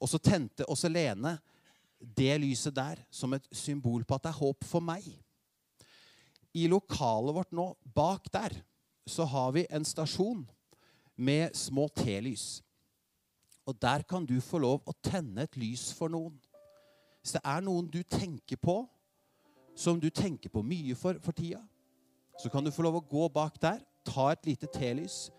Og 0.03 0.11
så 0.11 0.19
tente 0.19 0.67
også 0.67 0.91
Lene 0.91 1.37
det 2.03 2.35
lyset 2.43 2.75
der 2.75 2.99
som 3.11 3.33
et 3.37 3.47
symbol 3.55 4.03
på 4.03 4.17
at 4.17 4.25
det 4.25 4.33
er 4.33 4.41
håp 4.41 4.67
for 4.67 4.83
meg. 4.83 5.05
I 6.53 6.67
lokalet 6.67 7.37
vårt 7.37 7.55
nå, 7.55 7.71
bak 7.95 8.27
der, 8.33 8.59
så 9.07 9.23
har 9.25 9.53
vi 9.55 9.63
en 9.71 9.85
stasjon 9.87 10.43
med 11.15 11.55
små 11.55 11.87
T-lys. 11.95 12.59
Og 13.63 13.79
der 13.79 14.03
kan 14.03 14.27
du 14.27 14.35
få 14.43 14.59
lov 14.59 14.83
å 14.83 14.95
tenne 14.99 15.47
et 15.47 15.55
lys 15.57 15.87
for 15.95 16.11
noen. 16.11 16.35
Hvis 17.23 17.37
det 17.37 17.41
er 17.47 17.63
noen 17.63 17.87
du 17.87 18.01
tenker 18.03 18.59
på, 18.59 18.81
som 19.79 19.99
du 19.99 20.09
tenker 20.13 20.51
på 20.53 20.61
mye 20.61 20.95
for 20.99 21.17
for 21.23 21.33
tida, 21.33 21.61
så 22.37 22.49
kan 22.51 22.65
du 22.65 22.71
få 22.73 22.83
lov 22.83 22.99
å 22.99 23.07
gå 23.07 23.29
bak 23.31 23.59
der, 23.61 23.79
ta 24.03 24.31
et 24.33 24.45
lite 24.45 24.67
telys, 24.67 25.29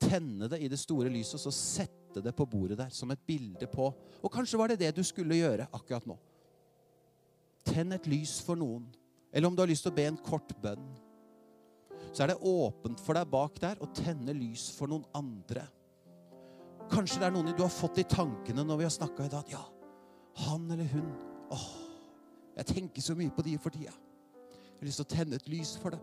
tenne 0.00 0.48
det 0.48 0.62
i 0.64 0.70
det 0.72 0.78
store 0.80 1.10
lyset, 1.12 1.36
og 1.36 1.44
så 1.44 1.52
sette 1.52 2.22
det 2.24 2.32
på 2.36 2.46
bordet 2.48 2.78
der 2.80 2.92
som 2.94 3.10
et 3.12 3.20
bilde 3.28 3.68
på 3.68 3.90
Og 4.24 4.32
kanskje 4.32 4.56
var 4.56 4.72
det 4.72 4.78
det 4.80 4.94
du 4.96 5.02
skulle 5.04 5.36
gjøre 5.36 5.68
akkurat 5.76 6.06
nå. 6.08 6.16
Tenn 7.66 7.92
et 7.92 8.08
lys 8.08 8.38
for 8.40 8.56
noen. 8.56 8.86
Eller 9.32 9.48
om 9.48 9.56
du 9.56 9.60
har 9.60 9.68
lyst 9.68 9.84
til 9.84 9.92
å 9.92 9.96
be 9.96 10.06
en 10.08 10.16
kort 10.24 10.54
bønn. 10.62 10.86
Så 12.12 12.24
er 12.24 12.32
det 12.32 12.40
åpent 12.40 13.00
for 13.02 13.18
deg 13.18 13.28
bak 13.28 13.60
der 13.60 13.80
å 13.84 13.90
tenne 13.92 14.32
lys 14.32 14.70
for 14.72 14.88
noen 14.88 15.04
andre. 15.18 15.66
Kanskje 16.88 17.20
det 17.20 17.28
er 17.28 17.34
noen 17.34 17.52
du 17.52 17.64
har 17.64 17.72
fått 17.72 18.00
i 18.00 18.08
tankene 18.08 18.64
når 18.64 18.80
vi 18.80 18.86
har 18.88 18.94
snakka 18.94 19.26
i 19.26 19.32
dag. 19.32 19.50
Ja, 19.52 19.64
han 20.46 20.70
eller 20.70 20.88
hun. 20.94 21.10
Åh, 21.52 21.66
jeg 22.56 22.66
tenker 22.72 23.02
så 23.04 23.14
mye 23.18 23.32
på 23.34 23.44
de 23.46 23.56
for 23.60 23.74
tida. 23.74 23.92
Jeg 23.92 24.80
har 24.80 24.88
lyst 24.88 25.00
til 25.00 25.06
å 25.06 25.14
tenne 25.14 25.38
et 25.38 25.50
lys 25.50 25.74
for 25.80 25.94
dem. 25.94 26.02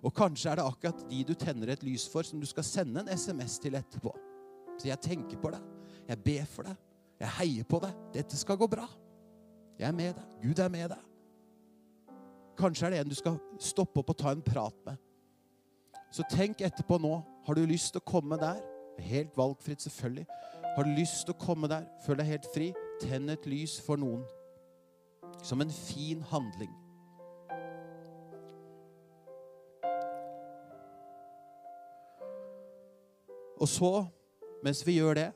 Og 0.00 0.14
kanskje 0.16 0.50
er 0.50 0.60
det 0.60 0.64
akkurat 0.64 1.02
de 1.10 1.20
du 1.28 1.34
tenner 1.36 1.72
et 1.72 1.84
lys 1.84 2.06
for, 2.08 2.24
som 2.24 2.40
du 2.40 2.46
skal 2.48 2.64
sende 2.64 3.02
en 3.02 3.12
SMS 3.12 3.58
til 3.60 3.76
etterpå. 3.76 4.12
Så 4.80 4.88
jeg 4.88 5.04
tenker 5.04 5.40
på 5.40 5.52
deg. 5.52 5.66
Jeg 6.08 6.22
ber 6.24 6.48
for 6.48 6.68
deg. 6.68 6.88
Jeg 7.20 7.36
heier 7.36 7.68
på 7.68 7.80
deg. 7.84 8.00
Dette 8.14 8.40
skal 8.40 8.56
gå 8.60 8.68
bra. 8.70 8.86
Jeg 9.78 9.88
er 9.88 9.96
med 9.96 10.16
deg. 10.16 10.36
Gud 10.42 10.62
er 10.64 10.72
med 10.72 10.88
deg. 10.94 11.06
Kanskje 12.60 12.88
er 12.88 12.94
det 12.94 13.02
en 13.04 13.12
du 13.12 13.16
skal 13.16 13.38
stoppe 13.60 14.00
opp 14.00 14.12
og 14.12 14.18
ta 14.20 14.32
en 14.32 14.44
prat 14.44 14.76
med. 14.88 14.96
Så 16.12 16.24
tenk 16.32 16.64
etterpå 16.64 16.98
nå. 17.00 17.12
Har 17.46 17.56
du 17.56 17.64
lyst 17.68 17.92
til 17.94 18.02
å 18.02 18.08
komme 18.08 18.40
der? 18.40 18.60
Helt 19.00 19.36
valgfritt, 19.36 19.84
selvfølgelig. 19.84 20.26
Har 20.76 20.86
du 20.86 20.92
lyst 20.96 21.24
til 21.26 21.34
å 21.34 21.40
komme 21.40 21.68
der, 21.70 21.86
føl 22.04 22.18
deg 22.20 22.28
helt 22.28 22.48
fri, 22.54 22.68
tenn 23.00 23.30
et 23.32 23.48
lys 23.48 23.78
for 23.84 24.00
noen. 24.00 24.22
Som 25.42 25.64
en 25.64 25.72
fin 25.72 26.20
handling. 26.30 26.72
Og 33.60 33.68
så, 33.68 33.92
mens 34.64 34.80
vi 34.86 34.96
gjør 34.96 35.18
det, 35.18 35.28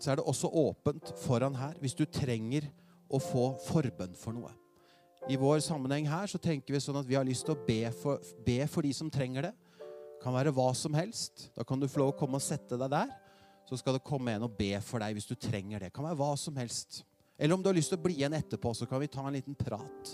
så 0.00 0.12
er 0.12 0.20
det 0.20 0.24
også 0.28 0.48
åpent 0.48 1.12
foran 1.20 1.56
her 1.56 1.76
hvis 1.80 1.96
du 1.96 2.04
trenger 2.04 2.68
å 3.10 3.20
få 3.20 3.54
forbønn 3.66 4.16
for 4.16 4.36
noe. 4.36 4.52
I 5.28 5.36
vår 5.40 5.60
sammenheng 5.64 6.06
her 6.08 6.28
så 6.30 6.40
tenker 6.40 6.74
vi 6.74 6.80
sånn 6.80 6.98
at 7.00 7.08
vi 7.08 7.16
har 7.18 7.26
lyst 7.26 7.44
til 7.48 7.56
å 7.56 7.64
be 7.66 7.82
for, 7.92 8.22
be 8.44 8.62
for 8.70 8.86
de 8.86 8.92
som 8.96 9.10
trenger 9.12 9.48
det. 9.48 9.52
Det 10.16 10.22
kan 10.24 10.36
være 10.36 10.52
hva 10.56 10.70
som 10.76 10.96
helst. 10.96 11.48
Da 11.56 11.64
kan 11.64 11.80
du 11.80 11.88
få 11.88 12.02
lov 12.02 12.14
å 12.14 12.18
komme 12.20 12.40
og 12.40 12.44
sette 12.44 12.78
deg 12.80 12.92
der. 12.92 13.12
så 13.68 13.76
skal 13.78 13.94
det 13.94 14.02
komme 14.02 14.32
en 14.34 14.42
og 14.42 14.56
be 14.58 14.72
for 14.82 14.98
deg 14.98 15.14
hvis 15.14 15.28
du 15.30 15.36
trenger 15.38 15.78
det. 15.78 15.90
Det 15.90 15.94
kan 15.94 16.08
være 16.08 16.18
hva 16.18 16.32
som 16.40 16.56
helst. 16.58 17.04
Eller 17.40 17.56
om 17.56 17.62
du 17.62 17.70
har 17.70 17.76
lyst 17.76 17.88
til 17.88 17.96
å 17.96 18.04
bli 18.04 18.18
igjen 18.18 18.36
etterpå, 18.36 18.74
så 18.76 18.86
kan 18.86 19.00
vi 19.00 19.08
ta 19.08 19.24
en 19.24 19.32
liten 19.32 19.56
prat. 19.56 20.10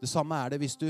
Det 0.00 0.10
samme 0.10 0.36
er 0.42 0.54
det 0.54 0.64
hvis 0.64 0.78
du 0.80 0.88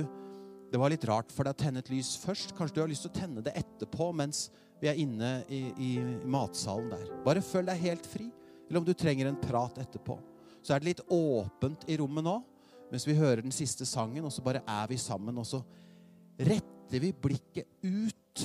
Det 0.72 0.78
var 0.80 0.90
litt 0.90 1.04
rart 1.06 1.30
for 1.30 1.46
deg 1.46 1.54
å 1.54 1.58
tenne 1.60 1.78
et 1.84 1.90
lys 1.92 2.16
først. 2.18 2.50
Kanskje 2.58 2.74
du 2.74 2.80
har 2.80 2.88
lyst 2.90 3.04
til 3.04 3.12
å 3.12 3.14
tenne 3.14 3.42
det 3.46 3.52
etterpå 3.54 4.08
mens 4.16 4.48
vi 4.80 4.88
er 4.90 4.98
inne 4.98 5.44
i, 5.46 5.60
i 5.78 5.90
matsalen 6.26 6.88
der. 6.90 7.12
Bare 7.22 7.44
følg 7.44 7.68
deg 7.68 7.84
helt 7.84 8.08
fri. 8.10 8.26
Eller 8.66 8.80
om 8.80 8.88
du 8.88 8.90
trenger 8.90 9.28
en 9.30 9.38
prat 9.38 9.78
etterpå. 9.78 10.16
Så 10.64 10.74
er 10.74 10.82
det 10.82 10.88
litt 10.88 11.04
åpent 11.14 11.86
i 11.86 12.00
rommet 12.00 12.26
nå 12.26 12.40
mens 12.90 13.06
vi 13.06 13.14
hører 13.18 13.44
den 13.44 13.54
siste 13.54 13.86
sangen, 13.88 14.24
og 14.26 14.30
så 14.30 14.42
bare 14.44 14.64
er 14.70 14.90
vi 14.90 14.98
sammen, 15.00 15.38
og 15.40 15.46
så 15.48 15.58
retter 16.38 17.00
vi 17.02 17.10
blikket 17.10 17.66
ut 17.82 18.44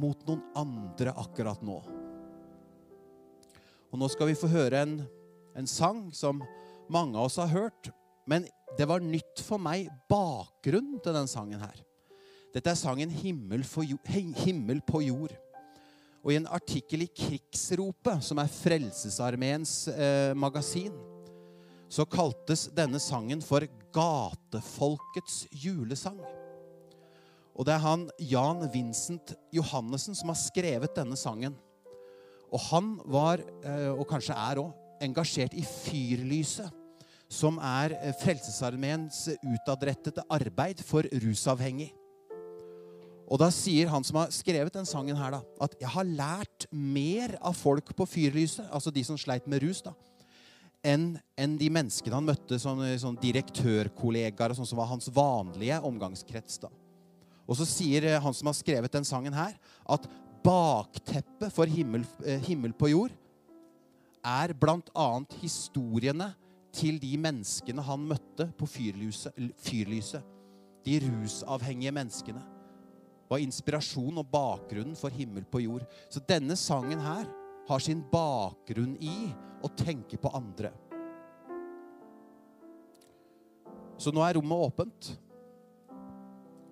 mot 0.00 0.22
noen 0.28 0.40
andre 0.56 1.12
akkurat 1.20 1.60
nå. 1.64 1.78
Og 3.90 3.98
nå 4.00 4.08
skal 4.12 4.30
vi 4.30 4.38
få 4.38 4.48
høre 4.52 4.84
en, 4.84 4.94
en 5.56 5.66
sang 5.66 6.08
som 6.14 6.42
mange 6.90 7.18
av 7.18 7.28
oss 7.28 7.38
har 7.40 7.50
hørt. 7.52 7.90
Men 8.26 8.46
det 8.78 8.86
var 8.88 9.02
nytt 9.02 9.42
for 9.42 9.62
meg 9.62 9.88
bakgrunnen 10.10 11.00
til 11.02 11.16
den 11.16 11.30
sangen 11.30 11.62
her. 11.62 11.78
Dette 12.54 12.72
er 12.72 12.78
sangen 12.78 13.10
'Himmel, 13.10 13.62
jord, 13.62 14.06
'Himmel 14.06 14.80
på 14.82 15.02
jord'. 15.06 15.36
Og 16.24 16.32
i 16.32 16.36
en 16.36 16.50
artikkel 16.50 17.02
i 17.06 17.12
Krigsropet, 17.16 18.22
som 18.22 18.38
er 18.38 18.50
Frelsesarmeens 18.50 19.88
eh, 19.88 20.34
magasin, 20.34 20.92
så 21.90 22.04
kaltes 22.04 22.68
denne 22.74 23.00
sangen 23.02 23.40
for 23.42 23.64
gatefolkets 23.94 25.46
julesang. 25.50 26.20
Og 27.56 27.66
det 27.66 27.74
er 27.74 27.82
han 27.82 28.06
Jan 28.18 28.62
Vincent 28.72 29.34
Johannessen 29.52 30.14
som 30.14 30.30
har 30.30 30.38
skrevet 30.38 30.94
denne 30.96 31.18
sangen. 31.18 31.56
Og 32.50 32.62
han 32.70 32.94
var, 33.06 33.42
eh, 33.62 33.90
og 33.90 34.06
kanskje 34.10 34.36
er 34.36 34.62
òg, 34.62 34.70
engasjert 35.02 35.54
i 35.56 35.64
Fyrlyset, 35.66 36.68
som 37.30 37.60
er 37.62 37.94
eh, 38.00 38.14
Frelsesarmeens 38.20 39.28
utadrettede 39.38 40.24
arbeid 40.32 40.82
for 40.86 41.06
rusavhengig. 41.22 41.92
Og 43.30 43.38
da 43.38 43.46
sier 43.54 43.90
han 43.92 44.02
som 44.02 44.18
har 44.18 44.32
skrevet 44.34 44.74
den 44.74 44.88
sangen 44.88 45.18
her, 45.18 45.36
da, 45.36 45.40
at 45.62 45.76
'jeg 45.78 45.88
har 45.88 46.04
lært 46.04 46.66
mer 46.72 47.38
av 47.40 47.54
folk 47.54 47.94
på 47.94 48.06
Fyrlyset', 48.06 48.66
altså 48.72 48.90
de 48.90 49.04
som 49.04 49.18
sleit 49.18 49.46
med 49.46 49.62
rus, 49.62 49.82
da, 49.82 49.94
enn 50.82 51.20
en 51.38 51.56
de 51.56 51.70
menneskene 51.70 52.16
han 52.16 52.26
møtte, 52.26 52.58
som, 52.58 52.80
som 52.98 53.16
direktørkollegaer 53.16 54.56
sånn 54.56 54.66
som 54.66 54.78
var 54.78 54.90
hans 54.90 55.06
vanlige 55.14 55.78
omgangskrets. 55.80 56.58
da. 56.58 56.68
Og 57.46 57.56
så 57.58 57.66
sier 57.66 58.04
eh, 58.04 58.20
han 58.20 58.34
som 58.34 58.50
har 58.50 58.58
skrevet 58.58 58.92
den 58.92 59.06
sangen 59.06 59.34
her, 59.34 59.54
at 59.86 60.06
bakteppet 60.42 61.52
for 61.52 61.70
himmel, 61.70 62.04
eh, 62.24 62.40
himmel 62.46 62.72
på 62.72 62.90
jord 62.90 63.14
er 64.24 64.52
bl.a. 64.54 65.08
historiene 65.40 66.32
til 66.76 67.00
de 67.02 67.16
menneskene 67.18 67.82
han 67.82 68.06
møtte 68.06 68.50
på 68.58 68.68
fyrlyset. 68.68 69.36
fyrlyset. 69.58 70.22
De 70.84 70.96
rusavhengige 71.04 71.92
menneskene. 71.92 72.42
Var 73.30 73.42
inspirasjon 73.44 74.18
og 74.18 74.26
bakgrunnen 74.30 74.96
for 74.96 75.08
himmel 75.08 75.44
på 75.44 75.62
jord. 75.64 75.84
Så 76.10 76.22
denne 76.28 76.56
sangen 76.56 77.00
her 77.00 77.26
har 77.68 77.82
sin 77.82 78.02
bakgrunn 78.12 78.96
i 79.00 79.30
å 79.62 79.68
tenke 79.76 80.18
på 80.18 80.32
andre. 80.34 80.72
Så 84.00 84.12
nå 84.12 84.24
er 84.24 84.38
rommet 84.38 84.64
åpent. 84.64 85.10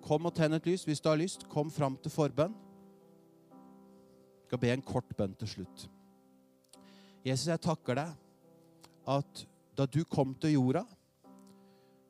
Kom 0.01 0.25
og 0.25 0.33
tenn 0.33 0.57
et 0.57 0.65
lys 0.65 0.83
hvis 0.87 1.01
du 1.01 1.11
har 1.11 1.19
lyst. 1.21 1.45
Kom 1.51 1.69
fram 1.71 1.97
til 2.01 2.11
forbønn. 2.11 2.55
Jeg 4.39 4.49
skal 4.49 4.61
be 4.63 4.71
en 4.73 4.81
kort 4.81 5.11
bønn 5.13 5.35
til 5.37 5.51
slutt. 5.51 5.85
Jesus, 7.29 7.49
jeg 7.51 7.61
takker 7.61 7.99
deg 7.99 8.13
at 9.09 9.43
da 9.77 9.85
du 9.85 10.01
kom 10.09 10.33
til 10.41 10.55
jorda, 10.55 10.81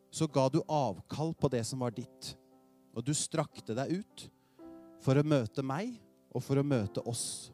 så 0.09 0.25
ga 0.31 0.47
du 0.49 0.61
avkall 0.63 1.33
på 1.37 1.49
det 1.51 1.61
som 1.67 1.83
var 1.83 1.93
ditt. 1.93 2.33
Og 2.95 3.03
du 3.05 3.11
strakte 3.13 3.75
deg 3.77 3.99
ut 3.99 4.25
for 5.03 5.19
å 5.19 5.25
møte 5.27 5.63
meg 5.65 5.91
og 6.33 6.43
for 6.43 6.59
å 6.59 6.65
møte 6.65 7.03
oss. 7.07 7.51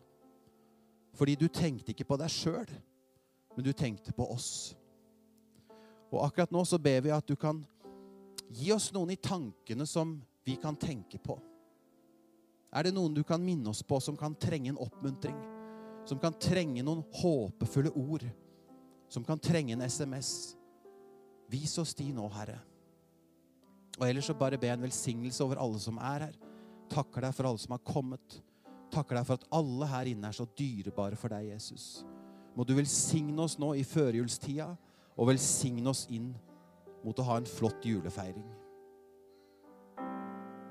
Fordi 1.15 1.35
du 1.39 1.47
tenkte 1.51 1.91
ikke 1.93 2.07
på 2.07 2.17
deg 2.19 2.31
sjøl, 2.31 2.69
men 3.55 3.65
du 3.65 3.71
tenkte 3.73 4.13
på 4.15 4.27
oss. 4.31 4.75
Og 6.11 6.21
akkurat 6.23 6.53
nå 6.53 6.63
så 6.67 6.79
ber 6.79 7.01
vi 7.03 7.13
at 7.15 7.27
du 7.27 7.35
kan 7.39 7.63
gi 8.53 8.71
oss 8.75 8.91
noen 8.93 9.15
i 9.15 9.19
tankene 9.19 9.87
som 9.89 10.15
vi 10.45 10.55
kan 10.61 10.77
tenke 10.77 11.19
på. 11.19 11.39
Er 12.75 12.87
det 12.87 12.95
noen 12.95 13.15
du 13.15 13.23
kan 13.25 13.41
minne 13.41 13.71
oss 13.71 13.81
på 13.83 13.99
som 14.03 14.17
kan 14.19 14.35
trenge 14.37 14.71
en 14.71 14.81
oppmuntring? 14.85 15.54
Som 16.05 16.21
kan 16.21 16.35
trenge 16.37 16.83
noen 16.85 17.03
håpefulle 17.17 17.91
ord? 17.97 18.25
Som 19.09 19.25
kan 19.25 19.41
trenge 19.41 19.73
en 19.73 19.85
SMS? 19.85 20.55
Vis 21.49 21.77
oss 21.81 21.93
de 21.97 22.11
nå, 22.13 22.25
Herre. 22.33 22.59
Og 23.99 24.07
ellers 24.07 24.27
så 24.27 24.35
bare 24.37 24.59
be 24.59 24.69
en 24.69 24.83
velsignelse 24.83 25.43
over 25.45 25.61
alle 25.61 25.79
som 25.79 25.97
er 25.97 26.27
her. 26.27 26.35
Takker 26.91 27.25
deg 27.25 27.35
for 27.37 27.49
alle 27.49 27.61
som 27.61 27.73
har 27.73 27.85
kommet. 27.85 28.41
Takker 28.93 29.17
deg 29.17 29.27
for 29.27 29.39
at 29.39 29.47
alle 29.55 29.87
her 29.89 30.09
inne 30.11 30.29
er 30.29 30.35
så 30.35 30.45
dyrebare 30.57 31.17
for 31.19 31.33
deg, 31.33 31.49
Jesus. 31.53 32.03
Må 32.55 32.63
du 32.67 32.75
velsigne 32.77 33.41
oss 33.41 33.57
nå 33.59 33.73
i 33.75 33.83
førjulstida, 33.87 34.69
og 35.15 35.29
velsigne 35.29 35.87
oss 35.89 36.05
inn 36.11 36.33
mot 37.05 37.19
å 37.19 37.25
ha 37.29 37.39
en 37.39 37.47
flott 37.47 37.85
julefeiring. 37.87 38.45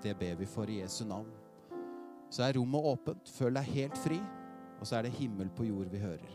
Det 0.05 0.13
ber 0.21 0.37
vi 0.37 0.49
for 0.49 0.69
i 0.69 0.83
Jesu 0.83 1.05
navn. 1.09 1.31
Så 2.29 2.45
er 2.45 2.59
rommet 2.59 2.89
åpent. 2.93 3.31
Føl 3.39 3.57
deg 3.57 3.71
helt 3.73 4.01
fri. 4.05 4.19
Og 4.81 4.87
så 4.87 4.97
er 4.97 5.07
det 5.07 5.13
himmel 5.19 5.49
på 5.57 5.65
jord 5.65 5.87
vi 5.93 5.99
hører. 5.99 6.33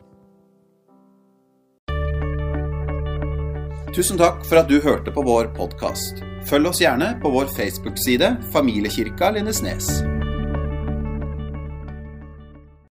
Tusen 3.95 4.19
takk 4.21 4.45
for 4.45 4.62
at 4.62 4.69
du 4.69 4.78
hørte 4.84 5.12
på 5.12 5.23
vår 5.25 5.49
podkast. 5.58 6.21
Følg 6.49 6.69
oss 6.69 6.82
gjerne 6.84 7.15
på 7.21 7.34
vår 7.34 7.49
Facebook-side 7.58 8.36
Familiekirka 8.54 9.34
Lindesnes. 9.36 9.89